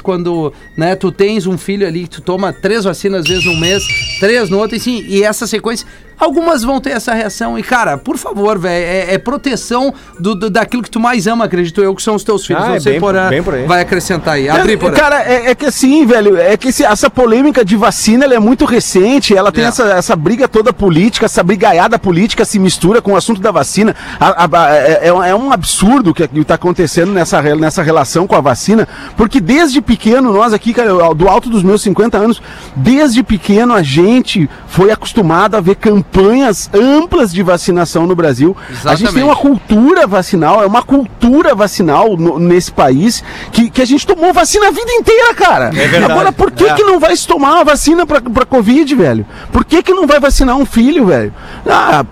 [0.00, 3.56] quando, né, tu tens um filho ali, que tu toma três vacinas às vezes num
[3.58, 3.82] mês,
[4.20, 5.86] três no outro, e sim, e essa sequência,
[6.18, 10.50] algumas vão ter essa reação, e cara, por favor, velho, é, é proteção do, do-
[10.50, 12.80] daquilo que tu mais ama, acredito eu, que são os teus filhos, Ah, não é
[12.80, 13.66] sei, bem- bem por aí.
[13.66, 14.94] vai acrescentar aí, abri, Porã.
[14.94, 18.64] Cara, é, é que assim, velho, é que esse- essa polêmica de vacina é muito
[18.64, 19.68] recente, ela tem É.
[19.68, 23.94] essa, essa briga toda política, essa brigaiada política se mistura com o assunto da vacina.
[24.18, 28.26] A- a- a- é, é um- é absurdo o que está acontecendo nessa, nessa relação
[28.26, 32.40] com a vacina, porque desde pequeno, nós aqui, cara, do alto dos meus 50 anos,
[32.76, 36.07] desde pequeno a gente foi acostumado a ver campanhas
[36.74, 38.56] amplas de vacinação no Brasil.
[38.58, 39.24] A gente tem Exatamente.
[39.24, 44.32] uma cultura vacinal, é uma cultura vacinal no- nesse país que, que a gente tomou
[44.32, 45.66] vacina a vida inteira, cara.
[45.66, 46.12] É verdade.
[46.12, 46.74] Agora, por que, É.
[46.74, 49.26] que não vai se tomar uma vacina pra, pra Covid, velho?
[49.52, 51.32] Por que, que não vai vacinar um filho, velho?
[51.66, 52.04] Ah,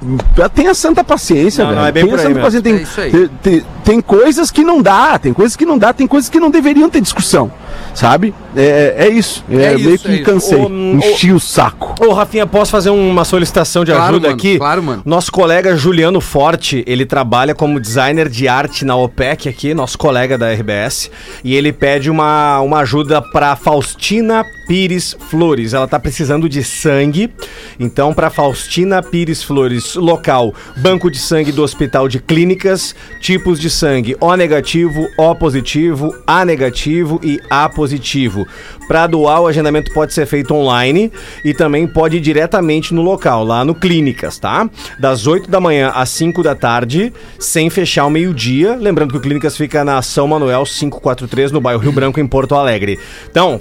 [0.55, 1.81] tenha santa paciência, Não, velho.
[1.83, 2.45] não, é bem tenha por aí santa mesmo.
[2.45, 2.63] paciência.
[2.63, 3.11] Tem, É isso aí.
[3.11, 3.29] tem,
[3.61, 6.51] tem- tem coisas que não dá, tem coisas que não dá, tem coisas que não
[6.51, 7.51] deveriam ter discussão,
[7.95, 8.35] sabe?
[8.57, 9.45] É, é isso.
[9.49, 10.25] É, É meio isso, que é isso.
[10.25, 10.59] cansei.
[10.59, 11.95] Ô, ô, Enchi o saco.
[12.05, 14.59] Ô, Rafinha, posso fazer uma solicitação de Claro, ajuda mano, aqui?
[14.59, 15.03] claro, mano.
[15.05, 20.37] Nosso colega Juliano Forte, ele trabalha como designer de arte na OPEC aqui, nosso colega
[20.37, 21.11] da RBS,
[21.42, 25.72] e ele pede uma, uma ajuda pra Faustina Pires Flores.
[25.72, 27.33] Ela tá precisando de sangue,
[27.79, 33.70] então pra Faustina Pires Flores, local, banco de sangue do Hospital de Clínicas, tipos de
[33.70, 38.46] sangue O negativo, O positivo, A negativo e A positivo.
[38.88, 41.12] Para doar, o agendamento pode ser feito online
[41.44, 44.69] e também pode ir diretamente no local, lá no Clínicas, tá?
[44.99, 48.77] Das 8 da manhã às 5 da tarde, sem fechar ao meio-dia.
[48.77, 52.55] Lembrando que o Clínicas fica na São Manuel 543, no bairro Rio Branco, em Porto
[52.55, 52.99] Alegre.
[53.31, 53.61] Então,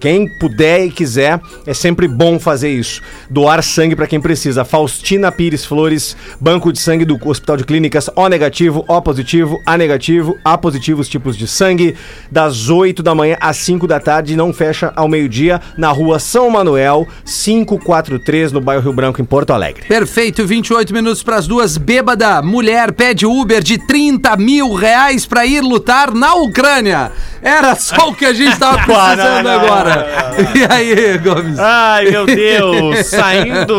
[0.00, 3.00] quem puder e quiser, é sempre bom fazer isso.
[3.28, 4.64] Doar sangue para quem precisa.
[4.64, 9.76] Faustina Pires Flores, Banco de Sangue do Hospital de Clínicas, O negativo, O positivo, A
[9.76, 11.96] negativo, A positivo os tipos de sangue,
[12.30, 16.50] das 8 da manhã às 5 da tarde, não fecha ao meio-dia, na rua São
[16.50, 19.86] Manuel, 543, no bairro Rio Branco, em Porto Alegre.
[19.86, 21.76] Perfeito, 28 minutos para as duas.
[21.76, 27.12] Bêbada, mulher pede Uber de 30 mil reais para ir lutar na Ucrânia.
[27.42, 30.06] Era só o que a gente estava precisando agora.
[30.54, 31.58] E aí, Gomes?
[31.58, 33.74] Ai, meu Deus, saindo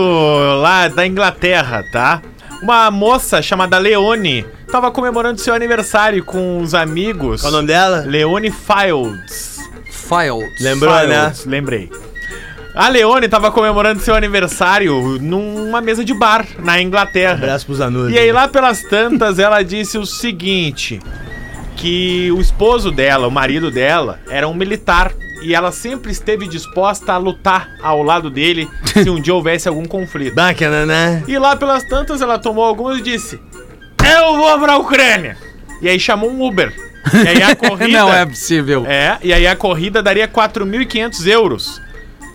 [0.62, 2.22] lá da Inglaterra, tá?
[2.62, 7.42] Uma moça chamada Leone tava comemorando seu aniversário com os amigos.
[7.42, 8.04] Qual o nome dela?
[8.06, 9.60] Leone Fields.
[9.92, 10.62] Files.
[10.62, 11.22] Lembrou, né?
[11.22, 11.90] Fields, Lembrei.
[12.76, 17.34] A Leone tava comemorando seu aniversário numa mesa de bar na Inglaterra.
[17.34, 18.14] Abraço pros anudos.
[18.14, 21.00] E aí, lá pelas tantas, ela disse o seguinte:
[21.80, 25.14] que o esposo dela, o marido dela, era um militar.
[25.42, 29.86] E ela sempre esteve disposta a lutar ao lado dele se um dia houvesse algum
[29.86, 30.36] conflito.
[30.36, 31.24] Bacana, né?
[31.26, 33.40] E lá pelas tantas, ela tomou algumas e disse:
[34.04, 35.38] Eu vou pra Ucrânia!
[35.82, 36.74] E aí chamou um Uber.
[37.14, 38.00] E aí a corrida.
[38.00, 38.86] Não é possível.
[38.86, 41.82] É, e aí a corrida daria 4.500 euros.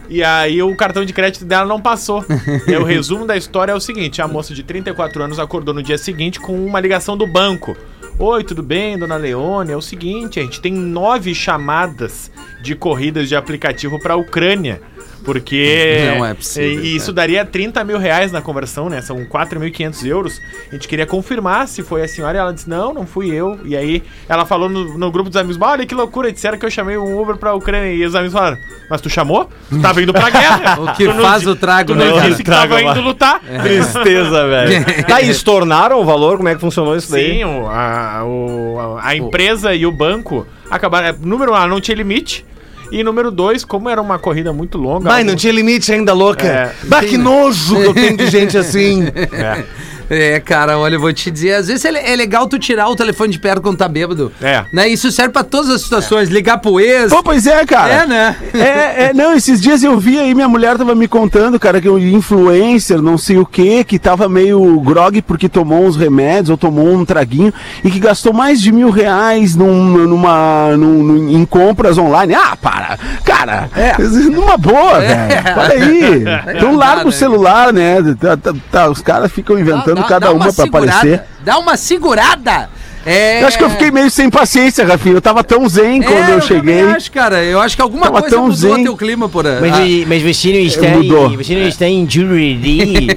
[0.08, 2.24] E aí o cartão de crédito dela não passou.
[2.66, 5.74] e aí o resumo da história é o seguinte: a moça de 34 anos acordou
[5.74, 7.76] no dia seguinte com uma ligação do banco.
[8.16, 9.72] Oi, tudo bem, dona Leone?
[9.72, 12.30] É o seguinte, a gente tem nove chamadas
[12.62, 14.80] de corridas de aplicativo pra Ucrânia.
[15.24, 16.12] Porque.
[16.16, 19.00] Não é possível, E isso daria 30 mil reais na conversão, né?
[19.00, 20.40] São 4.500 euros.
[20.70, 23.58] A gente queria confirmar se foi a senhora e ela disse: Não, não fui eu.
[23.64, 26.70] E aí ela falou no, no grupo dos amigos: Olha que loucura, disseram que eu
[26.70, 27.92] chamei um Uber pra Ucrânia.
[27.92, 28.58] E os amigos falaram:
[28.90, 29.48] Mas tu chamou?
[29.70, 30.74] Tu tava indo pra guerra.
[30.84, 32.90] O que Tu não faz di- o trago, Tu né, não disse que tava Trago,
[32.90, 33.40] indo lutar.
[33.62, 34.84] Tristeza, velho.
[35.06, 36.36] tá, e estornaram o valor?
[36.36, 37.38] Como é que funcionou isso daí?
[37.38, 41.08] Sim, o- a, o- a empresa e o banco acabaram.
[41.08, 42.44] é, Número um, ela não tinha limite.
[42.90, 45.04] E número dois, como era uma corrida muito longa.
[45.08, 46.46] Vai, algum- não tinha limite ainda, louca.
[46.46, 49.04] É, bah, que nojo que eu tenho de gente assim.
[49.32, 49.64] É,
[50.44, 53.32] cara, olha, eu vou te dizer, às vezes é, é legal tu tirar o telefone
[53.32, 54.32] de perto quando tá bêbado.
[54.42, 54.64] É.
[54.72, 54.88] Né?
[54.88, 57.10] Isso serve pra todas as situações, ligar pro ex.
[57.10, 57.92] Pô, pois é, cara.
[57.92, 58.36] É, né?
[58.54, 61.88] É, é, não, esses dias eu vi aí, minha mulher tava me contando, cara, que
[61.88, 66.56] um influencer, não sei o que, que tava meio grog porque tomou uns remédios ou
[66.56, 71.44] tomou um traguinho e que gastou mais de mil reais num, numa, num- num- em
[71.44, 72.34] compras online.
[72.34, 72.98] Ah, para!
[73.24, 73.68] Cara,
[74.30, 75.14] numa boa, velho.
[75.56, 76.24] Olha aí.
[76.56, 77.12] Então larga o né?
[77.12, 77.96] celular, né?
[78.20, 81.22] Tá- tá- tá, os caras ficam inventando Dá- dá- cada dá uma pra segurada, aparecer.
[81.44, 82.70] Dá uma segurada.
[83.06, 83.42] É...
[83.42, 85.16] Eu acho que eu fiquei meio sem paciência, Rafinha.
[85.16, 86.76] Eu tava tão zen É, quando eu, cheguei.
[86.78, 87.44] também acho, cara.
[87.44, 88.82] Eu acho que alguma Tava coisa tão mudou zen.
[88.84, 89.60] teu clima por aí.
[89.60, 91.30] Mas, Ah, mas você não está mudou.
[91.30, 93.08] em, você não está em Juriri.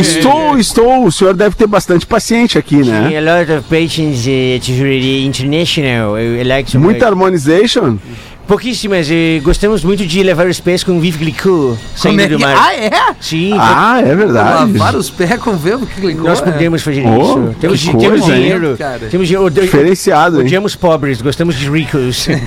[0.00, 1.04] Estou, estou.
[1.04, 3.12] O senhor deve ter bastante paciente aqui, né?
[3.18, 6.18] A lot of patients uh, at Juriri International.
[6.18, 7.98] I, I like Muita harmonization?
[8.46, 9.08] Pouquíssimas.
[9.10, 12.42] eh, gostamos muito de levar os pés com Vive como saindo é do que...
[12.44, 12.56] mar.
[12.58, 12.90] Ah, é?
[13.20, 14.72] Sim, Ah, é verdade.
[14.78, 16.24] Lavar os pés com que clicou.
[16.28, 16.42] nós é.
[16.42, 17.54] podemos fazer Oh, isso.
[17.60, 18.42] Temos, temos coisa, hein?
[18.42, 18.76] dinheiro.
[18.76, 18.98] Cara.
[19.10, 19.50] Temos dinheiro.
[19.50, 20.46] Diferenciado, hein?
[20.46, 22.26] Odiamos pobres, gostamos de ricos.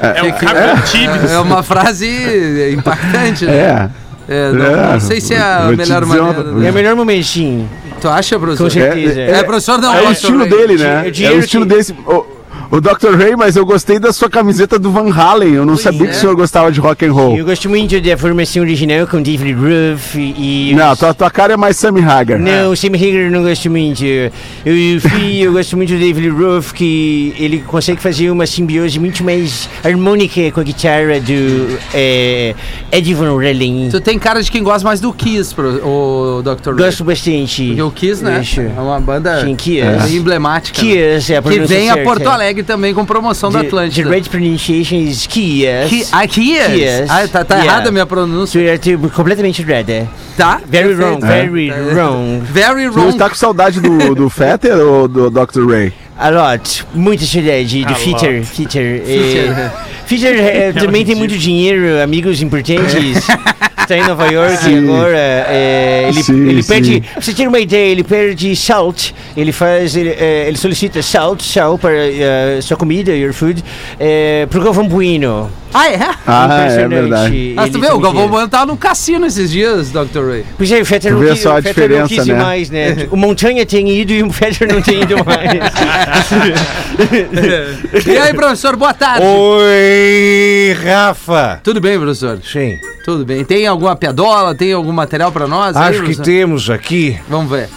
[0.00, 1.26] É um caminho tímido.
[1.28, 3.56] É uma frase impactante, né?
[3.56, 3.90] É.
[4.28, 4.92] É, não, É.
[4.94, 6.50] não sei se é a Vou melhor dizer uma- maneira.
[6.50, 6.70] é né?
[6.70, 7.68] o melhor momentinho.
[8.00, 8.64] Tu acha, professor?
[8.64, 9.20] Com certeza.
[9.20, 9.94] É, É, professor, não.
[9.94, 11.04] É o estilo dele, né?
[11.22, 11.92] É o estilo que- desse.
[11.92, 12.26] O,
[12.70, 13.16] o Dr.
[13.16, 15.54] Ray, mas eu gostei da sua camiseta do Van Halen.
[15.54, 16.10] Eu não sabia é.
[16.10, 17.36] que o senhor gostava de rock and roll.
[17.36, 20.74] Eu gosto muito da formação original com David Ruff e...
[20.74, 22.38] Não, tua, tua cara é mais Sammy Hagar.
[22.38, 24.04] Não, o Sam Hagar eu não gosto muito.
[24.04, 29.22] Eu, fui, eu gosto muito do David Ruff, que ele consegue fazer uma simbiose muito
[29.22, 32.54] mais harmônica com a guitarra do é,
[32.90, 33.90] Eddie Van Halen.
[33.90, 36.70] Tu tem cara de quem gosta mais do Kiss, pro, o Dr.
[36.70, 36.84] Ray.
[36.86, 37.66] Gosto bastante.
[37.66, 38.40] Porque o Kiss, né?
[38.40, 38.60] Isso.
[38.60, 40.16] É uma banda Sim, Kiss.
[40.16, 40.82] emblemática.
[40.82, 40.88] né?
[40.88, 42.10] Kiss, é a Que vem a certa.
[42.10, 44.10] Porto Alegre também com promoção da The, the Atlântida.
[44.10, 45.28] right pronunciation is Kiss.
[45.28, 46.26] Ki, ah?
[46.28, 47.10] Kiss.
[47.10, 47.72] Ah, tá, tá Yeah.
[47.72, 48.60] errada a minha pronúncia.
[48.60, 50.08] É tipo, completamente errada.
[50.36, 50.60] Tá?
[50.66, 52.40] Very wrong, very wrong.
[52.42, 53.08] Very Você não wrong.
[53.10, 55.66] está com saudade do, do Fetter ou do Dr.
[55.68, 55.92] Ray?
[56.18, 56.86] A lot.
[56.94, 57.94] Muita saudade do.
[57.94, 58.44] Fitter.
[58.44, 59.02] Fitter.
[59.06, 59.70] eh,
[60.06, 63.26] Fitter eh, também tem muito dinheiro, amigos importantes.
[63.86, 64.78] Está em Nova York Sim.
[64.78, 65.16] agora.
[65.16, 66.68] eh, ele Sim, ele sim.
[66.68, 67.00] perde.
[67.02, 69.12] Pra você ter uma ideia, ele perde salt.
[69.36, 69.94] Ele faz.
[69.94, 73.62] Ele, eh, ele solicita salt, sal para eh, sua comida, your food,
[74.00, 75.48] eh, pro Galvão Bueno.
[75.78, 75.98] Ah, é?
[76.26, 76.88] Ah, é Impressionante.
[76.94, 77.52] verdade.
[77.54, 78.28] Mas tu vê, o Galvão.
[78.28, 80.26] Bueno tava no cassino esses dias, Dr.
[80.26, 80.44] Ray.
[80.56, 82.32] Pois é, o Fetter não vê quis, só a o Fetter não diferença, quis ir
[82.32, 82.42] né?
[82.42, 83.08] mais, né?
[83.10, 85.50] O Montanha tem ido e o Fetter não tem ido mais.
[88.06, 89.26] E aí, professor, boa tarde.
[89.26, 91.60] Oi, Rafa.
[91.62, 92.38] Tudo bem, professor?
[92.42, 93.44] Sim, Tudo bem.
[93.44, 94.54] Tem alguma piadola?
[94.54, 95.76] Tem algum material pra nós?
[95.76, 97.68] aí, acho que temos aqui Vamos ver.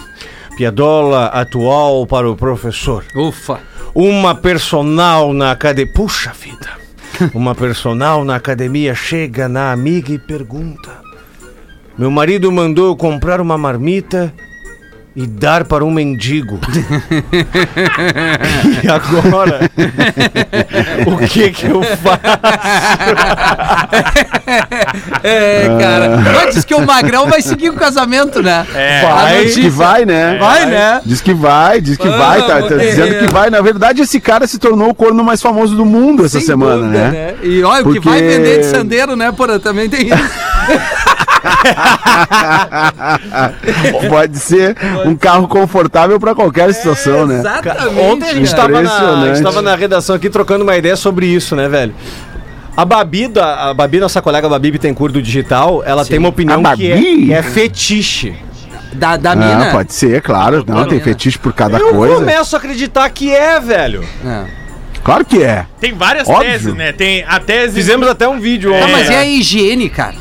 [0.56, 3.04] piadola atual para o professor.
[3.14, 3.58] Ufa.
[3.94, 5.92] Uma personal na academia.
[5.92, 6.80] Puxa vida!
[7.34, 10.90] Uma personal na academia chega na amiga e pergunta:
[11.98, 14.32] Meu marido mandou eu comprar uma marmita
[15.14, 16.60] e dar para um mendigo.
[18.82, 19.70] e agora?
[21.06, 22.20] o que que eu faço?
[25.22, 26.16] É, cara.
[26.18, 28.66] Mas diz que o Magrão vai seguir o casamento, né?
[28.74, 29.04] É.
[29.04, 30.36] A Vai, diz que vai, né?
[30.38, 31.00] Vai, né?
[31.04, 33.50] Diz que vai, diz que vai, tá, tá Vamos, dizendo que vai.
[33.50, 36.82] Na verdade, esse cara se tornou o corno mais famoso do mundo essa Sem semana,
[36.82, 37.34] dúvida, né?
[37.42, 39.58] E olha, o que Porque- vai vender de sandeiro, né, Porã?
[39.58, 40.16] Também tem isso.
[44.08, 47.38] Pode ser um carro confortável pra qualquer situação, né?
[47.40, 47.98] Exatamente.
[48.00, 51.94] Ontem a gente tava na, na redação aqui trocando uma ideia sobre isso, né, velho?
[52.76, 56.90] A Babi, a Babi, nossa colega Babi Bittencourt do Digital, ela tem uma opinião que
[56.90, 58.34] é, é fetiche.
[58.92, 59.70] Da, da Ah, mina.
[59.70, 60.64] pode ser, claro.
[60.66, 61.04] Não, tem mina.
[61.04, 62.16] fetiche por cada Eu coisa.
[62.16, 64.04] começo a acreditar que é, velho.
[64.26, 64.44] É.
[65.04, 65.64] Claro que é.
[65.80, 66.50] Tem várias Óbvio.
[66.50, 66.90] teses, né?
[66.92, 67.74] Tem a tese.
[67.74, 68.80] Fizemos até um vídeo É.
[68.80, 68.92] Ah, ontem.
[68.92, 70.16] mas e a higiene, cara?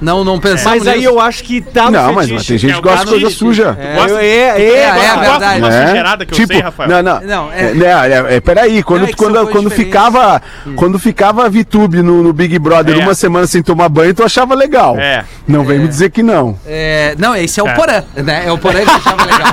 [0.00, 1.10] Não, não pensamos Mas aí nisso.
[1.10, 2.34] eu acho que tá no Não, mas, fetiche.
[2.34, 3.38] mas tem gente é que o gosta de coisa fetiche.
[3.38, 3.76] suja.
[3.78, 5.54] É, Gosta- eu- é, é, É, é Gosta verdade.
[5.54, 5.86] de uma né?
[5.86, 6.88] sujeirada que eu tipo, sei, Rafael.
[6.88, 7.20] Não, não.
[7.20, 7.74] Não, é- é.
[7.74, 7.86] né,
[8.30, 9.76] é, é, peraí, quando, Não, é quando, quando diferentes.
[9.86, 10.42] ficava
[10.76, 12.98] quando ficava a VTube no, no Big Brother É.
[13.02, 14.98] uma semana sem tomar banho, tu achava legal.
[14.98, 15.24] É.
[15.46, 16.58] Não vem me dizer que não.
[16.66, 17.74] É, não, esse é o É.
[17.74, 18.44] Porã, né?
[18.46, 19.48] É o Porã que eu achava legal.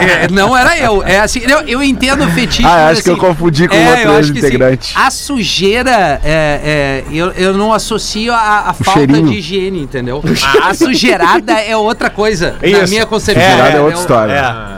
[0.00, 1.02] É, não era eu.
[1.04, 2.64] É assim, eu, eu entendo o fetiche.
[2.66, 4.92] Ah, acho que eu assim, confundi com é, outro eu assim, integrante.
[4.96, 9.28] a sujeira, é, é, eu, eu não associo a, a falta cheirinho.
[9.28, 10.22] de higiene, entendeu?
[10.62, 12.90] A sujeirada é outra coisa, na Isso.
[12.90, 13.42] minha concepção.
[13.42, 13.80] Sujeirada é né?
[13.80, 14.32] outra Eu- história.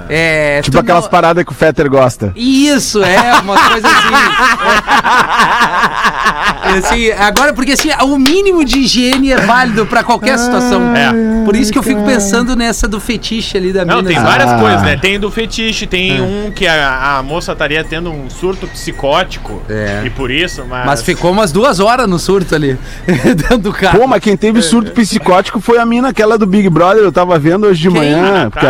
[0.08, 0.58] É.
[0.58, 2.32] É, Tipo tu aquelas não- paradas que o Fetter gosta.
[2.36, 4.12] Isso, é, uma coisa assim.
[6.78, 7.10] assim.
[7.12, 10.94] Agora, porque assim, o mínimo de higiene é válido pra qualquer situação.
[10.94, 11.10] É.
[11.44, 14.08] Por isso que eu fico pensando nessa do fetiche ali da Não, mina.
[14.08, 14.26] tem assim.
[14.26, 14.58] várias Ah.
[14.58, 14.96] coisas, né?
[14.96, 19.62] Tem do fetiche, tem um que a, a moça estaria tendo um surto psicótico.
[19.68, 20.02] É.
[20.04, 20.86] E por isso, mas.
[20.86, 23.98] Mas ficou umas duas horas no surto ali, dentro do cara.
[23.98, 27.38] Pô, mas quem teve surto psicótico foi a mina, aquela do Big Brother, eu tava
[27.38, 27.98] vendo hoje de Quem?
[27.98, 28.48] manhã.
[28.50, 28.66] Porque?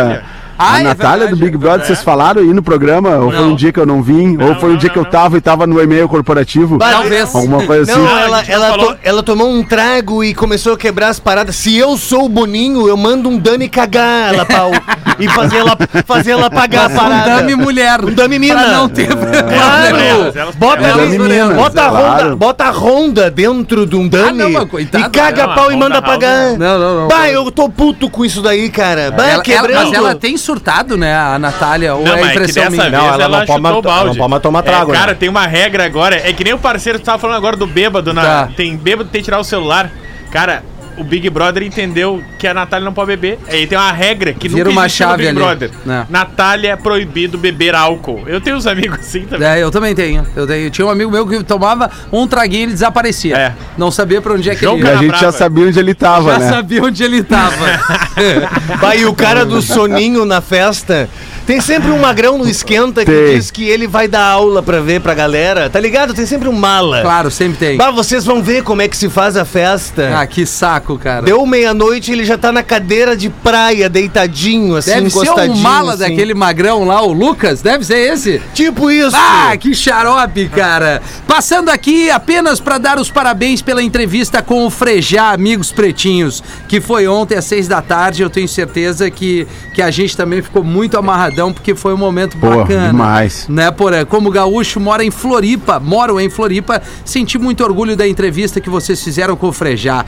[0.57, 1.41] Ah, a é Natália do verdade.
[1.51, 3.09] Big Brother, vocês falaram aí no programa?
[3.17, 3.55] Ou foi um Não.
[3.55, 4.37] dia que eu não vim?
[4.41, 5.09] ou foi um não, dia não, que eu não.
[5.11, 6.77] tava e tava no e-mail corporativo?
[6.77, 7.33] Talvez.
[7.35, 7.99] Alguma coisa assim.
[8.01, 11.09] Não, Ah, a ela, não ela, to- ela tomou um trago e começou a quebrar
[11.09, 11.55] as paradas.
[11.55, 14.71] Se eu sou o Boninho, eu mando um Dami cagar ela, pau.
[15.19, 17.35] e fazer ela, fazer ela pagar a Um parada.
[17.37, 18.03] dame mulher.
[18.03, 18.59] Um dame mina.
[18.59, 19.97] Pra não ter Claro!
[19.97, 22.23] Elas- elas- bota, elas- Dame bota, a claro.
[22.23, 25.55] ronda, bota a ronda dentro de um Dami Ah, não, mas e caga Não, a
[25.55, 26.57] pau a e manda pagar.
[26.57, 27.07] Não, não, não.
[27.07, 29.11] Bah, eu tô puto com isso daí, cara.
[29.11, 29.85] Bah, ela- quebrando.
[29.85, 31.95] mas ela tem surtado, né, a Natália?
[31.95, 32.83] Ou Não, é é impressão dessa minha?
[32.89, 33.99] vez Não, ela, ela não chutou pode o balde.
[34.01, 34.99] ela não pode tomar trago, É, né?
[34.99, 36.15] cara, tem uma regra agora.
[36.15, 38.13] É que nem o parceiro que tava falando agora do bêbado.
[38.13, 38.49] Na, Tá.
[38.55, 39.89] Tem bêbado que tem que tirar o celular.
[40.31, 40.63] Cara,
[40.97, 43.39] o Big Brother entendeu que a Natália não pode beber.
[43.47, 45.39] Aí tem uma regra que Vira nunca uma chave no Big ali.
[45.39, 45.71] Brother.
[45.87, 46.05] É.
[46.09, 48.23] Natália é proibido beber álcool.
[48.27, 49.47] Eu tenho uns amigos assim também.
[49.47, 50.25] É, eu também tenho.
[50.35, 50.69] Eu tenho.
[50.69, 53.35] Tinha um amigo meu que tomava um traguinho e ele desaparecia.
[53.37, 53.53] É.
[53.77, 54.95] Não sabia pra onde é que João E ele a ia.
[54.97, 56.49] Cara gente já sabia onde ele tava, Já né?
[56.49, 57.53] sabia onde ele tava.
[58.79, 61.09] Bah, e o cara do soninho na festa.
[61.45, 63.35] Tem sempre um magrão no esquenta que Tem.
[63.35, 65.69] diz que ele vai dar aula pra ver pra galera.
[65.69, 66.13] Tá ligado?
[66.13, 67.01] Tem sempre um mala.
[67.01, 67.77] claro, sempre tem.
[67.77, 70.11] Bah, vocês vão ver como é que se faz a festa.
[70.17, 71.21] Ah, que saco, cara.
[71.25, 75.57] Deu meia-noite ele já tá na cadeira de praia, deitadinho, assim, Deve ser um encostadinho.
[75.57, 75.99] mala assim.
[76.03, 77.61] daquele magrão lá, o Lucas.
[77.61, 78.41] Deve ser esse.
[78.53, 79.15] Tipo isso.
[79.15, 81.01] Ah, que xarope, cara.
[81.27, 86.81] Passando aqui apenas para dar os parabéns pela entrevista com o Frejá, amigos pretinhos, que
[86.81, 88.21] foi ontem às seis da tarde.
[88.21, 92.37] Eu tenho certeza que, que a gente também ficou muito amarradão, porque foi um momento
[92.37, 92.87] Pô, bacana.
[92.87, 93.47] demais.
[93.47, 94.05] Né, Porã?
[94.05, 99.01] Como gaúcho, mora em Floripa, moro em Floripa, senti muito orgulho da entrevista que vocês
[99.03, 100.05] fizeram com o Frejá.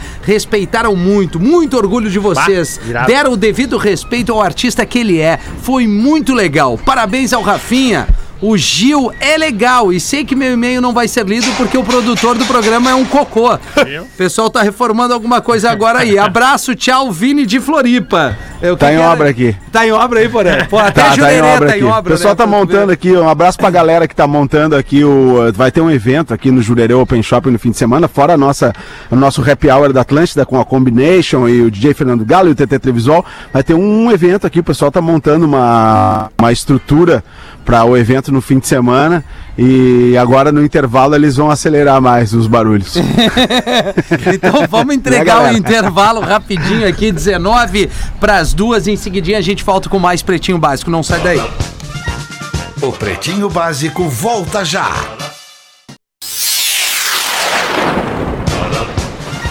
[0.66, 2.80] Respeitaram muito, muito orgulho de vocês.
[2.92, 3.06] Bah.
[3.06, 5.38] Deram o devido respeito ao artista que ele é.
[5.62, 6.76] Foi muito legal.
[6.76, 8.08] Parabéns ao Rafinha.
[8.48, 11.84] O Gil é legal e sei que meu e-mail não vai ser lido porque o
[11.84, 13.56] produtor do programa é um cocô.
[13.56, 16.16] O pessoal tá reformando alguma coisa agora aí.
[16.16, 18.38] Abraço, tchau, Vini de Floripa.
[18.62, 19.56] Eu Tá em obra aqui.
[19.72, 20.64] Tá em obra aí, porém.
[20.70, 21.84] Pô, até Tá, tá em obra tá aqui.
[21.84, 22.14] em obra.
[22.14, 22.38] o pessoal né?
[22.38, 25.52] tá montando aqui, um abraço pra galera que tá montando aqui o.
[25.54, 28.38] Vai ter um evento aqui no Jurerê Open Shopping no fim de semana, fora a
[28.38, 28.74] nossa,
[29.10, 32.52] o nosso happy hour da Atlântida com a Combination e o DJ Fernando Galo e
[32.52, 33.26] o TT Trevisol.
[33.52, 37.24] Vai ter um evento aqui, o pessoal tá montando uma, uma estrutura
[37.66, 39.26] para o evento no fim de semana.
[39.58, 42.96] E agora no intervalo eles vão acelerar mais os barulhos.
[44.34, 45.58] Então vamos entregar o galera?
[45.58, 48.88] intervalo rapidinho aqui, 19 para as duas.
[48.88, 50.92] Em seguidinha a gente volta com mais Pretinho Básico.
[50.92, 51.42] Não sai daí.
[52.82, 54.92] O Pretinho Básico volta já.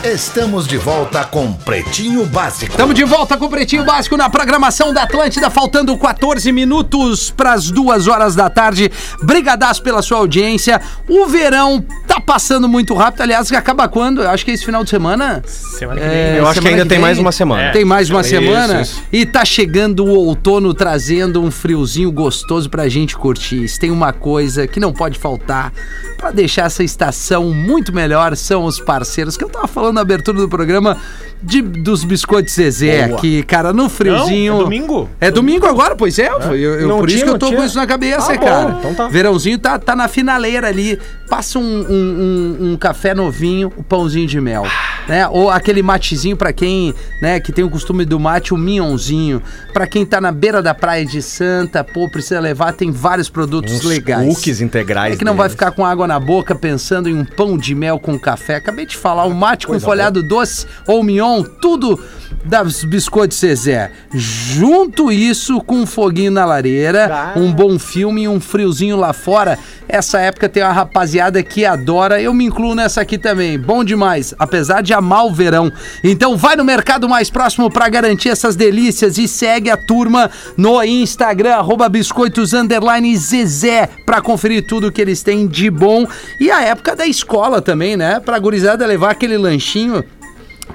[0.04, 2.72] Estamos de volta com Pretinho Básico.
[2.72, 7.70] Estamos de volta com Pretinho Básico na programação da Atlântida, faltando 14 minutos para as
[7.70, 8.92] duas horas da tarde.
[9.22, 10.78] Brigadaço pela sua audiência.
[11.08, 11.82] O verão
[12.24, 13.22] passando muito rápido.
[13.22, 14.22] Aliás, acaba quando?
[14.22, 15.42] Eu acho que é esse final de semana.
[15.46, 16.38] Semana que É, vem.
[16.38, 17.00] Eu acho que ainda tem vem.
[17.00, 17.72] mais uma semana.
[17.72, 18.80] Tem mais uma Isso, semana.
[18.82, 19.02] isso.
[19.12, 23.68] E tá chegando o outono trazendo um friozinho gostoso pra gente curtir.
[23.68, 25.72] Se tem uma coisa que não pode faltar
[26.16, 29.36] pra deixar essa estação muito melhor, são os parceiros.
[29.36, 30.96] Que eu tava falando na abertura do programa
[31.42, 33.08] de, dos biscoitos Zezé.
[33.08, 33.20] Boa.
[33.20, 34.52] Que, cara, no friozinho.
[34.54, 35.10] Não, é domingo?
[35.20, 36.28] É domingo agora, pois é.
[36.28, 38.44] Eu, eu- Não por isso tinha, que eu tô com isso na cabeça, Ah, bom,
[38.46, 38.76] cara.
[38.78, 39.08] então tá.
[39.08, 40.98] Verãozinho tá, tá na finaleira ali.
[41.28, 44.64] Passa um, um- um- um café novinho, o pãozinho de mel.
[45.06, 45.28] Né?
[45.28, 49.42] Ou aquele matezinho pra quem, né, que tem o costume do mate, o minhonzinho.
[49.72, 53.82] Pra quem tá na beira da praia de Santa, pô, precisa levar, tem vários produtos
[53.82, 54.34] legais.
[54.34, 55.14] Cookies integrais.
[55.14, 55.52] É que não vai deles.
[55.60, 58.56] ficar com água na boca pensando em um pão de mel com café.
[58.56, 62.02] Acabei de falar, o mate com folhado doce ou mignon, tudo
[62.44, 63.90] das biscoitos Zezé.
[64.12, 69.58] Junto isso com um foguinho na lareira, um bom filme e um friozinho lá fora.
[69.88, 73.58] Essa época tem uma rapaziada que adora, eu me incluo nessa aqui também.
[73.58, 75.72] Bom demais, apesar de amar o verão.
[76.02, 80.82] Então vai no mercado mais próximo para garantir essas delícias e segue a turma no
[80.82, 86.06] Instagram, arroba biscoitos underline Zezé, pra conferir tudo que eles têm de bom.
[86.40, 88.20] E a época da escola também, né?
[88.20, 90.04] Pra gurizada levar aquele lanchinho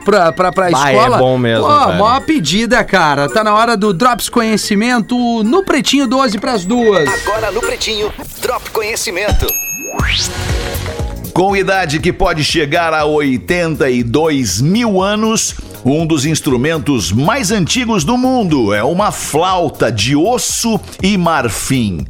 [0.06, 1.18] pra, pra, pra Bah, é escola.
[1.18, 1.92] bom mesmo, cara.
[1.94, 3.28] maior pedida, cara.
[3.30, 7.08] Tá na hora do Drops Conhecimento no Pretinho 12 pras duas.
[7.26, 8.12] Agora no Pretinho,
[8.42, 9.48] Drop Conhecimento.
[11.40, 18.18] Com idade que pode chegar a 82 mil anos, um dos instrumentos mais antigos do
[18.18, 22.06] mundo é uma flauta de osso e marfim.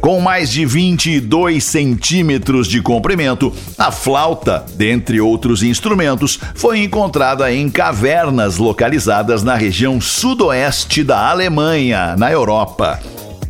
[0.00, 7.70] Com mais de 22 centímetros de comprimento, a flauta, dentre outros instrumentos, foi encontrada em
[7.70, 12.98] cavernas localizadas na região sudoeste da Alemanha, na Europa.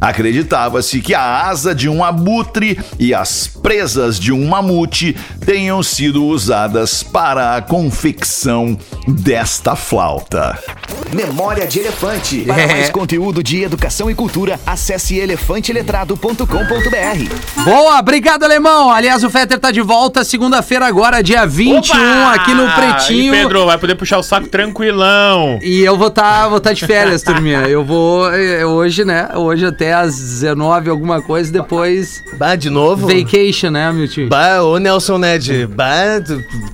[0.03, 6.25] Acreditava-se que a asa de um abutre e as presas de um mamute tenham sido
[6.25, 10.59] usadas para a confecção desta flauta.
[11.13, 12.41] Memória de Elefante.
[12.53, 17.63] Para mais conteúdo de educação e cultura, acesse elefanteletrado.com.br.
[17.63, 18.91] Boa, obrigado, alemão.
[18.91, 23.33] Aliás, o Fetter tá de volta segunda-feira agora, dia 21, aqui no Pretinho.
[23.33, 25.61] E Pedro, vai poder puxar o saco tranquilão.
[25.63, 27.69] E eu vou estar vou tá de férias, turminha.
[27.69, 29.29] Eu vou eh, hoje, né?
[29.37, 33.07] Hoje até às 19 alguma coisa, depois Bah, de novo?
[33.07, 34.29] vacation, né, meu tio?
[34.29, 36.21] Bah, ô Nelson Ned, bah,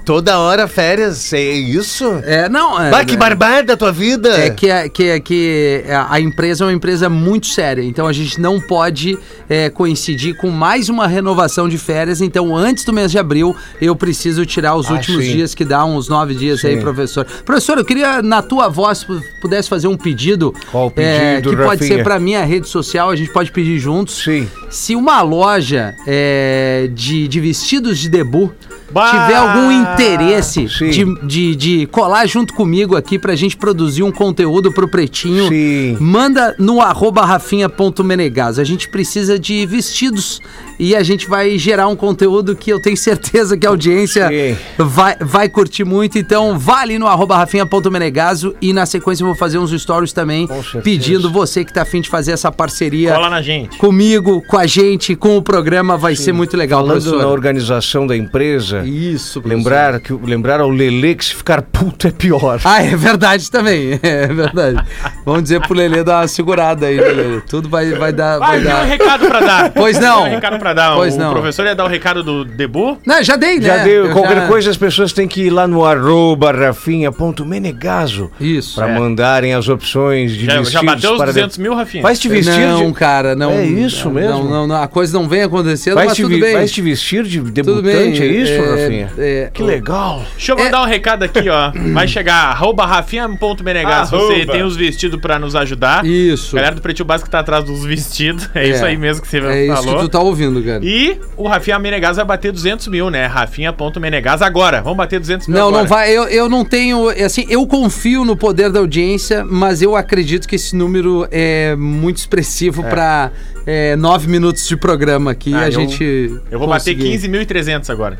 [0.04, 2.04] toda hora férias, é isso?
[2.24, 4.28] É, não, é, Bah, que barbada da tua vida!
[4.38, 8.06] É que, a- que, a- que a a empresa é uma empresa muito séria, então
[8.06, 12.20] a gente não pode é, coincidir com mais uma renovação de férias.
[12.20, 15.32] Então, antes do mês de abril, eu preciso tirar os Ah, últimos sim.
[15.32, 16.80] dias, que dá uns nove dias aí, Sim.
[16.80, 17.26] professor.
[17.44, 20.54] Professor, eu queria, na tua voz, pu- pudesse fazer um pedido.
[20.70, 21.98] Qual o é, pedido, que pode Rafinha?
[21.98, 24.22] ser pra minha rede social, a gente pode pedir juntos.
[24.22, 24.48] Sim.
[24.70, 28.52] Se uma loja é, de, de vestidos de debut
[28.90, 29.10] Bah!
[29.10, 30.90] tiver algum interesse Sim.
[30.90, 35.96] de, de, de colar junto comigo aqui pra gente produzir um conteúdo pro Pretinho, Sim.
[36.00, 38.58] manda no arroba rafinha.menegas.
[38.58, 40.40] A gente precisa de vestidos
[40.78, 44.56] e a gente vai gerar um conteúdo que eu tenho certeza que a audiência Sim.
[44.78, 46.18] vai, vai curtir muito.
[46.18, 50.48] Então, vá ali no arroba rafinha.menegaso e na sequência eu vou fazer uns stories também
[50.82, 53.76] pedindo você que tá afim de fazer essa parceria Cola na gente.
[53.78, 57.32] comigo, com a gente, com o programa, vai ser muito legal, Falando na professor.
[57.32, 59.56] organização da empresa, Isso, professor.
[59.56, 62.60] lembrar, que, lembrar ao Lelê que se ficar puto é pior.
[62.64, 63.98] Ah, é verdade também.
[64.08, 64.82] É verdade.
[65.24, 67.40] Vamos dizer pro Lelê dar uma segurada aí, né, Lelê?
[67.42, 68.36] Tudo vai, vai dar.
[68.36, 68.84] Ah, Vai eu tenho um dar.
[68.84, 69.70] recado pra dar.
[69.72, 70.16] Pois não.
[70.22, 70.94] Tenho um recado pra dar.
[70.94, 71.32] Pois o não.
[71.32, 72.98] professor ia dar o recado do Debu.
[73.06, 73.66] Não, já dei, né?
[73.66, 78.30] Já deu, Eu qualquer já- coisa as pessoas têm que ir lá no arroba rafinha.menegaso
[78.40, 78.74] Isso.
[78.76, 78.98] para É.
[78.98, 82.02] mandarem as opções de Já, já bateu os para 200 mil, Rafinha?
[82.02, 82.92] Vai te vestir não, de...
[82.92, 83.52] cara, não.
[83.52, 84.30] É isso mesmo?
[84.44, 86.52] Não, não, não, a coisa não vem acontecendo, Vai mas te, tudo bem.
[86.54, 87.82] vai te vestir de debutante,
[88.20, 88.22] bem.
[88.22, 89.12] é isso, é, Rafinha?
[89.18, 90.24] é, Que legal.
[90.36, 91.72] Deixa eu mandar um recado aqui, ó.
[91.92, 94.10] Vai chegar arroba rafinha.menegas.
[94.10, 96.04] Você tem os vestidos pra nos ajudar.
[96.04, 96.56] Isso.
[96.56, 98.48] A galera do Pretinho Básico tá atrás dos vestidos.
[98.54, 99.94] É, isso aí mesmo que você É isso falou.
[99.96, 100.80] que tu tá ouvindo, cara.
[100.84, 103.26] E o Rafinha Menegas vai bater 200 mil, né?
[103.26, 104.80] Rafinha.menegas agora.
[104.82, 105.82] Vamos bater 200 mil Não, agora.
[105.82, 106.10] não vai.
[106.10, 107.08] Eu, eu não tenho.
[107.24, 112.16] Assim, eu confio no poder da audiência, mas eu acredito que esse número é muito
[112.18, 113.30] expressivo pra
[113.66, 115.52] é, nove minutos de programa aqui.
[115.54, 116.40] Ah, a eu- gente.
[116.50, 117.04] Eu vou conseguir.
[117.04, 118.18] bater 15.300 agora.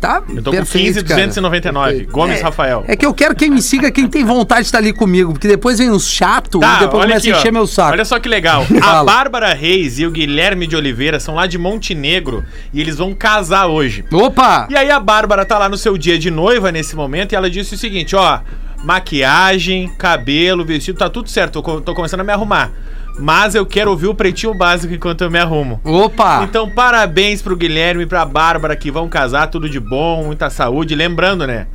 [0.00, 0.22] Tá?
[0.28, 1.26] Eu tô perfeito, com cara.
[1.26, 1.84] 15.299.
[1.88, 2.12] Perfeito.
[2.12, 2.84] Gomes É, Rafael.
[2.86, 5.48] É que eu quero quem me siga, quem tem vontade de estar ali comigo, porque
[5.48, 7.52] depois vem uns chato Tá, e depois começa aqui, a encher ó.
[7.52, 7.92] meu saco.
[7.92, 8.64] Olha só que legal.
[8.80, 9.02] A.
[9.02, 13.66] Bárbara Reis e o Guilherme de Oliveira são lá de Montenegro e eles vão casar
[13.66, 14.04] hoje.
[14.12, 14.68] Opa!
[14.70, 17.50] E aí a Bárbara tá lá no seu dia de noiva nesse momento e ela
[17.50, 18.40] disse o seguinte, ó,
[18.84, 22.70] maquiagem, cabelo, vestido, tá tudo certo, tô, tô começando a me arrumar.
[23.18, 25.80] Mas eu quero ouvir o pretinho básico enquanto eu me arrumo.
[25.84, 26.42] Opa!
[26.44, 30.94] Então, parabéns pro Guilherme e pra Bárbara que vão casar, tudo de bom, muita saúde.
[30.94, 31.66] Lembrando, né?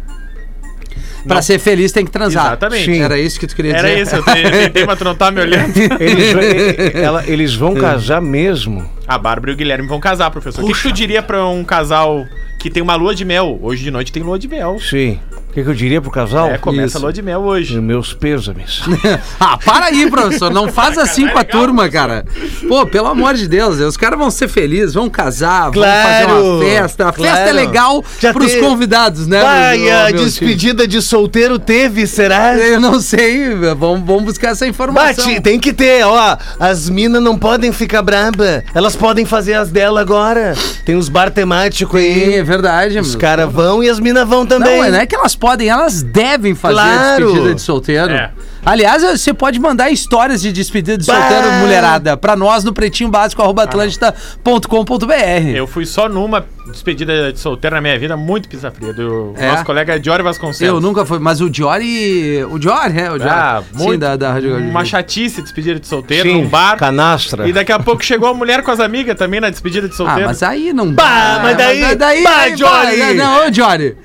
[1.26, 2.48] pra não- ser feliz tem que transar.
[2.48, 2.86] Exatamente.
[2.86, 3.02] Sim.
[3.02, 4.02] Era isso que tu queria Era dizer.
[4.02, 5.74] isso, eu te- tentei, mas tu não tá me olhando.
[6.00, 8.86] Eles, ela- eles vão casar mesmo.
[9.08, 10.64] A Bárbara e o Guilherme vão casar, professor.
[10.64, 12.26] O que, que tu diria pra um casal
[12.60, 13.58] que tem uma lua de mel?
[13.62, 14.78] Hoje de noite tem lua de mel.
[14.80, 15.18] Sim.
[15.54, 16.48] O que, que eu diria pro casal?
[16.50, 16.98] É, começa Isso.
[16.98, 17.80] a lua de mel hoje.
[17.80, 18.82] Meus pêsames.
[19.40, 20.52] ah, para aí, professor.
[20.52, 22.26] Não faz assim com a legal, turma, cara.
[22.68, 26.44] Pô, pelo amor de Deus, os caras vão ser felizes, vão casar, vão fazer Claro,
[26.56, 27.10] uma festa.
[27.10, 27.56] A festa é claro.
[27.56, 29.44] legal Já pros te- convidados, né?
[29.44, 32.58] Vai, a despedida de solteiro teve, será?
[32.58, 35.24] Eu não sei, vamos, vamos buscar essa informação.
[35.28, 36.36] Bate, tem que ter, ó.
[36.60, 38.64] As minas não podem ficar braba.
[38.74, 40.56] Elas podem fazer as dela agora.
[40.84, 42.34] Tem uns bar temáticos Sim, aí.
[42.38, 44.82] é verdade, Os caras vão e as minas vão também.
[44.82, 47.26] Não, não é que elas podem, elas devem fazer a Claro.
[47.26, 48.12] despedida de solteiro.
[48.14, 48.32] É.
[48.66, 51.16] Aliás, você pode mandar histórias de despedida de Bah.
[51.20, 55.50] solteiro, mulherada, pra nós no pretinho básico, arroba atlântida.com.br.
[55.54, 59.52] Eu fui só numa despedida de solteiro na minha vida, muito pizza fria, do É?
[59.52, 60.76] nosso colega Diori Vasconcelos.
[60.76, 62.42] Eu nunca fui, mas o Jory.
[62.46, 63.30] O Jory, é, o Jory.
[63.30, 63.92] Ah, muito.
[63.92, 66.78] Sim, da, da Rádio Uma chatice despedida de solteiro Sim, num bar.
[66.78, 67.46] canastra.
[67.50, 69.98] E daqui a pouco chegou a mulher com as amigas também na despedida de Ah,
[69.98, 70.26] solteiro.
[70.26, 72.98] mas aí não Bah, mas daí- bah, Jory!
[72.98, 73.98] bah, Não, ô, Jory.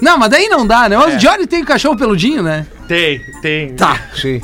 [0.00, 0.98] Não, mas daí não dá, né?
[0.98, 2.66] O Jory tem cachorro peludinho, né?
[2.88, 3.74] Tem, tem.
[3.74, 4.00] Tá.
[4.14, 4.40] Sim.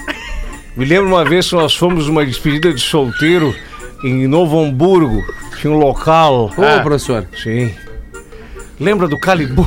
[0.77, 3.55] Me lembro uma vez que nós fomos numa despedida de solteiro
[4.05, 5.23] em Novo Hamburgo.
[5.59, 6.53] Tinha um local.
[6.57, 6.81] Ô, Ah.
[6.83, 7.27] professor.
[7.43, 7.75] Sim.
[8.79, 9.67] Lembra do Calibu?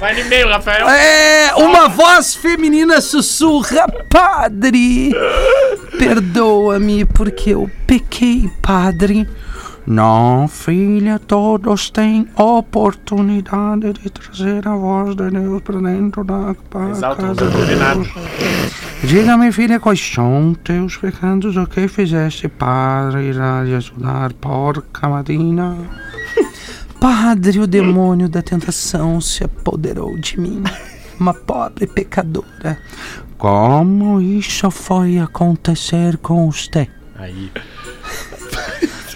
[0.00, 0.88] Vai no e-mail, Rafael.
[0.88, 5.12] É, uma voz feminina sussurra, padre.
[5.98, 9.28] Perdoa-me porque eu pequei, padre.
[9.86, 17.12] Não, filha, todos têm oportunidade de trazer a voz de Deus para dentro da casa
[17.34, 19.06] de.
[19.06, 21.56] Diga-me, filha, quais são teus pecados?
[21.56, 25.76] O que fizeste para ir a lhe ajudar, porca Marina?
[27.00, 30.62] Padre, o demônio da tentação se apoderou de mim,
[31.18, 32.78] uma pobre pecadora.
[33.36, 36.86] Como isso foi acontecer com você?
[37.16, 37.50] Aí.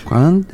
[0.07, 0.47] Quando,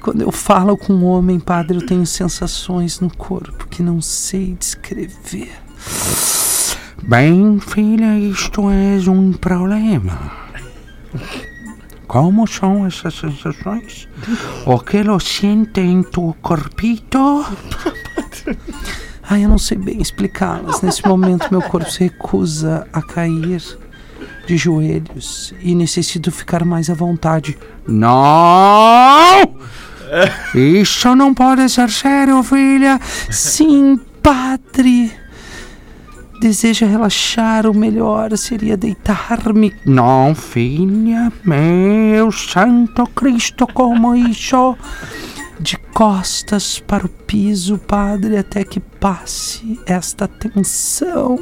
[0.00, 4.54] quando eu falo com um homem, padre, eu tenho sensações no corpo que não sei
[4.54, 5.50] descrever.
[7.02, 10.32] Bem, filha, isto é um problema.
[12.06, 14.06] Como são essas sensações?
[14.66, 17.44] O que lo siente em tu corpito?
[19.28, 20.82] Ai, eu não sei bem explicá-las.
[20.82, 23.62] Nesse momento, meu corpo se recusa a cair
[24.46, 27.58] de joelhos e necessito ficar mais à vontade.
[27.86, 29.56] Não!
[30.54, 33.00] Isso não pode ser sério, filha.
[33.30, 35.12] Sim, padre.
[36.40, 39.74] Deseja relaxar, o melhor seria deitar-me.
[39.84, 44.76] Não, filha, meu santo Cristo, como isso?
[45.58, 51.38] De costas para o piso, padre, até que passe esta tensão.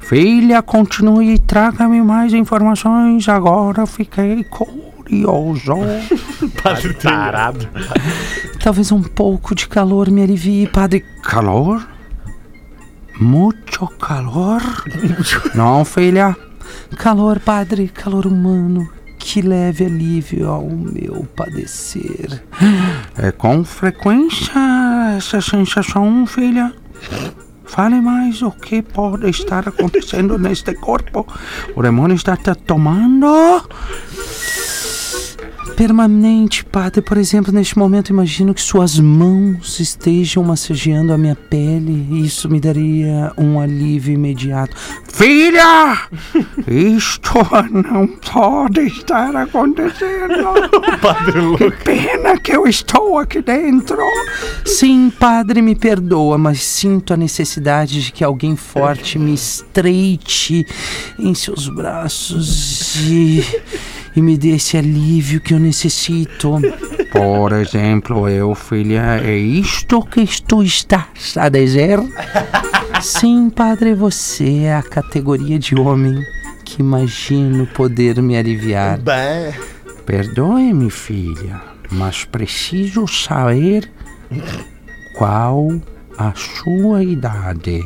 [0.00, 3.28] Filha, continue e traga-me mais informações.
[3.28, 5.74] Agora fiquei curioso.
[6.62, 7.68] Padre tarado.
[8.62, 11.04] Talvez um pouco de calor me alivie, padre.
[11.22, 11.86] Calor?
[13.20, 14.60] Muito calor?
[15.54, 16.36] Não, filha.
[16.96, 18.88] Calor, padre, calor humano.
[19.18, 22.42] Que leve alívio ao meu padecer.
[23.16, 24.52] É com frequência
[25.16, 26.72] essa sensação, filha?
[27.66, 31.26] Fale mais o que pode estar acontecendo neste corpo.
[31.74, 33.62] O demônio está te tomando?
[35.76, 37.02] Permanente, padre.
[37.02, 42.06] Por exemplo, neste momento, imagino que suas mãos estejam massageando a minha pele.
[42.10, 44.74] e Isso me daria um alívio imediato.
[45.12, 45.98] Filha!
[46.66, 47.34] Isto
[47.90, 50.46] não pode estar acontecendo.
[51.58, 53.98] Que pena que eu estou aqui dentro.
[54.64, 60.66] Sim, padre, me perdoa, mas sinto a necessidade de que alguém forte me estreite
[61.18, 63.44] em seus braços e,
[64.16, 66.58] e me dê esse alívio que eu necessito.
[67.12, 71.98] Por exemplo, eu, filha, é isto que tu estás a dizer?
[73.02, 76.18] Sim, padre, você é a categoria de homem
[76.64, 78.98] que imagino poder me aliviar.
[80.06, 81.60] Perdoe-me, filha,
[81.90, 83.90] mas preciso saber
[85.18, 85.78] qual
[86.16, 87.84] a sua idade.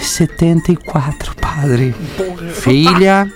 [0.00, 1.94] 74, padre.
[2.52, 3.28] Filha,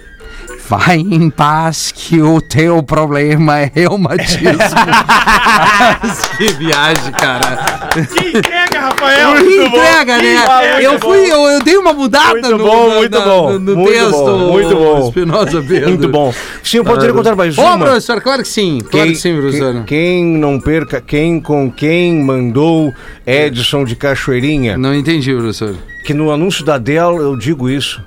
[0.69, 4.51] vai em paz que o teu problema é reumatismo.
[6.37, 7.89] que viagem, cara.
[7.93, 9.37] Que entrega, Rafael!
[9.37, 10.85] Que entrega, né?
[10.85, 13.77] Eu fui, eu, eu dei uma mudada Muito no, bom, muito na- bom, no, no
[13.77, 14.11] muito texto.
[14.11, 15.09] bom, muito bom.
[15.09, 15.89] Espinosa Pedro.
[15.89, 16.35] Muito bom.
[16.62, 17.79] Sim, eu poderia contar mais Ô, uma.
[17.87, 18.79] professor, claro que sim.
[18.91, 19.73] Claro que sim, professor.
[19.73, 22.93] quem, quem não perca, quem com quem mandou
[23.27, 25.75] Edson de Cachoeirinha, Não entendi, professor.
[26.05, 28.03] que no anúncio da Dell eu digo isso.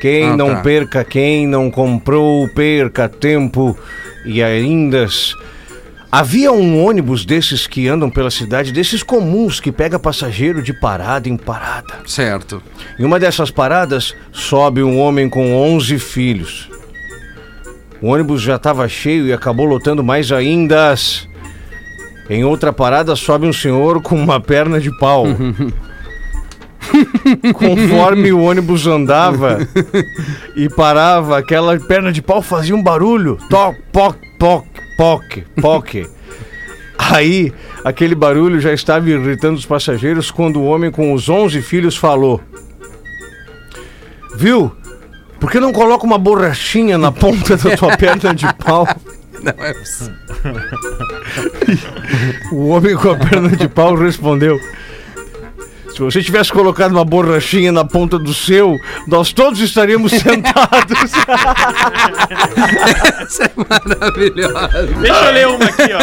[0.00, 0.60] Quem Ah, não tá.
[0.60, 3.76] perca, quem não comprou, perca tempo
[4.24, 5.06] e ainda.
[6.10, 11.28] Havia um ônibus desses que andam pela cidade, desses comuns que pega passageiro de parada
[11.28, 11.94] em parada.
[12.06, 12.62] Certo.
[12.98, 16.70] Em uma dessas paradas, sobe um homem com 11 filhos.
[18.00, 20.94] O ônibus já estava cheio e acabou lotando mais ainda.
[22.30, 25.24] Em outra parada, sobe um senhor com uma perna de pau.
[27.54, 29.58] Conforme o ônibus andava
[30.54, 33.38] e parava, aquela perna de pau fazia um barulho.
[33.48, 34.66] Toc, poc, poc,
[34.96, 36.06] poc, poc.
[36.98, 37.52] Aí,
[37.84, 42.40] aquele barulho já estava irritando os passageiros quando o homem com os 11 filhos falou:
[44.36, 44.72] Viu?
[45.38, 48.88] Por que não coloca uma borrachinha na ponta da tua perna de pau?
[49.42, 50.14] Não é possível.
[52.52, 54.58] O homem com a perna de pau respondeu:
[55.96, 58.78] Se você tivesse colocado uma borrachinha na ponta do seu,
[59.08, 60.92] nós todos estaríamos sentados.
[63.22, 64.68] Essa é maravilhosa.
[65.00, 65.98] Deixa eu ler uma aqui, ó.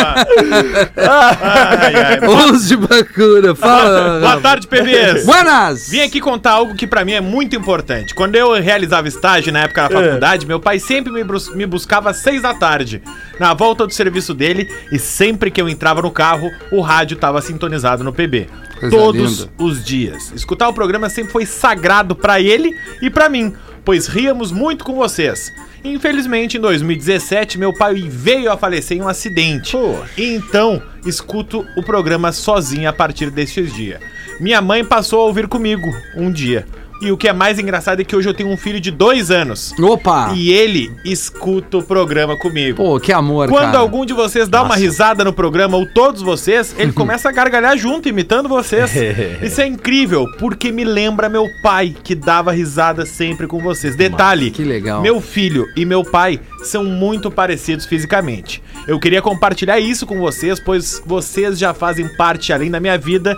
[0.97, 2.19] Ai, ai.
[2.27, 4.19] Os de Bacura, fala.
[4.19, 5.27] Boa tarde, PBs.
[5.27, 5.87] Buenas!
[5.89, 8.15] Vim aqui contar algo que pra mim é muito importante.
[8.15, 11.23] Quando eu realizava estágio na época da faculdade, meu pai sempre me,
[11.53, 12.99] me buscava às seis da tarde,
[13.39, 17.41] na volta do serviço dele, e sempre que eu entrava no carro, o rádio tava
[17.41, 18.47] sintonizado no PB.
[18.79, 19.51] Coisa Todos linda.
[19.57, 20.31] os dias.
[20.35, 23.53] Escutar o programa sempre foi sagrado pra ele e pra mim.
[23.85, 25.51] pois ríamos muito com vocês.
[25.83, 29.75] Infelizmente, em 2017, meu pai veio a falecer em um acidente.
[30.17, 33.99] Então, escuto o programa sozinho a partir destes dias.
[34.39, 36.65] Minha mãe passou a ouvir comigo um dia.
[37.03, 39.29] E o que é mais engraçado é que hoje eu tenho um filho de dois
[39.29, 39.73] anos.
[39.77, 40.31] Opa!
[40.33, 42.77] E ele escuta o programa comigo.
[42.77, 43.79] Pô, que amor, Quando cara.
[43.79, 47.77] algum de vocês dá uma risada no programa, ou todos vocês, ele começa a gargalhar
[47.77, 48.93] junto, imitando vocês.
[49.43, 53.97] Isso é incrível, porque me lembra meu pai, que dava risada sempre com vocês.
[53.97, 55.01] Detalhe: Que legal.
[55.01, 58.63] meu filho e meu pai são muito parecidos fisicamente.
[58.87, 63.37] Eu queria compartilhar isso com vocês, pois vocês já fazem parte, além da minha vida,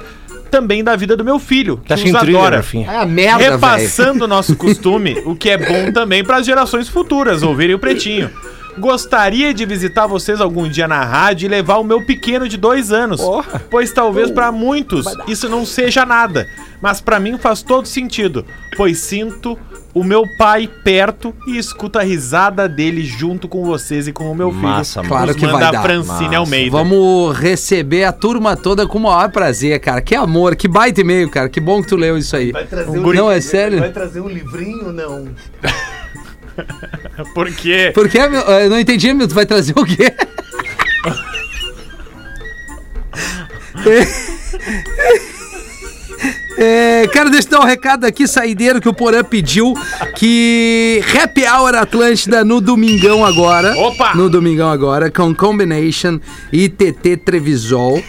[0.49, 2.65] também da vida do meu filho, que Tá nos trilha, adora.
[2.87, 3.51] É a merda.
[3.51, 7.79] Repassando o nosso costume, o que é bom também para as gerações futuras ouvirem o
[7.79, 8.29] Pretinho.
[8.77, 12.91] Gostaria de visitar vocês algum dia na rádio e levar o meu pequeno de dois
[12.91, 13.21] anos,
[13.69, 16.47] pois talvez para muitos isso não seja nada,
[16.81, 18.45] mas para mim faz todo sentido,
[18.75, 19.57] pois sinto
[19.93, 24.35] o meu pai perto e escuto a risada dele junto com vocês e com o
[24.35, 24.63] meu filho.
[24.63, 25.09] Massa, mano.
[25.09, 25.83] Claro Nos que vai manda dar.
[25.83, 26.69] Francine Almeida.
[26.69, 30.01] Vamos receber a turma toda com o maior prazer, cara.
[30.01, 31.47] Que amor, que baita e-mail, cara.
[31.47, 32.51] Que bom que tu leu isso aí.
[33.15, 33.89] Não, é sério?
[33.93, 35.29] trazer um livrinho não?
[37.33, 37.91] Por quê?
[37.93, 38.41] Por meu?
[38.41, 39.27] Eu não entendi, meu.
[39.27, 40.13] Tu vai trazer o quê?
[46.57, 49.73] É, cara, deixa eu dar um recado aqui, saideiro, que o Porã pediu
[50.15, 53.75] que Happy Hour Atlântida no domingão agora.
[53.77, 54.15] Opa!
[54.15, 56.17] No domingão agora, com Combination
[56.53, 58.01] e TT Trevisol.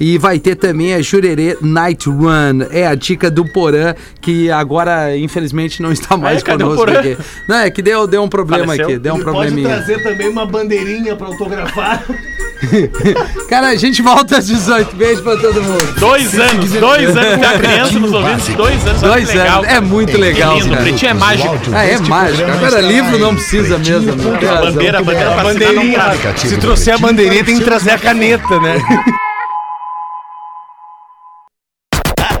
[0.00, 2.66] E vai ter também a Jurerê Night Run.
[2.70, 6.90] É a dica do Porã, que agora, infelizmente, não está mais É, cadê o conosco
[6.98, 7.16] aqui.
[7.48, 8.86] Não, é que deu, deu um problema Faleceu?
[8.86, 9.68] aqui, deu um Ele pode probleminha.
[9.68, 12.04] trazer também uma bandeirinha pra autografar.
[13.48, 14.96] Cara, a gente volta às 18.
[14.96, 15.94] Beijo pra todo mundo.
[15.98, 19.00] Dois anos, dois anos que a criança nos ouvindo, dois anos.
[19.00, 19.72] Dois legal, anos.
[19.74, 20.80] É muito legal, Que lindo, cara.
[20.80, 21.58] o Pretinho é mágico.
[21.72, 22.50] Ah, é mágico.
[22.50, 24.14] Agora, livro não precisa mesmo.
[24.16, 24.72] Não razão.
[24.72, 25.98] bandeira, a bandeira não Bandeirinha.
[25.98, 26.40] cabe.
[26.40, 28.76] Se trouxer a bandeirinha, tem que trazer a caneta, né?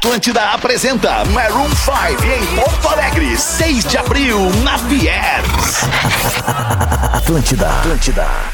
[0.08, 5.84] Atlântida apresenta Maroon 5 em Porto Alegre, 6 de abril, na Fiers.
[7.12, 8.48] Atlântida, Atlântida.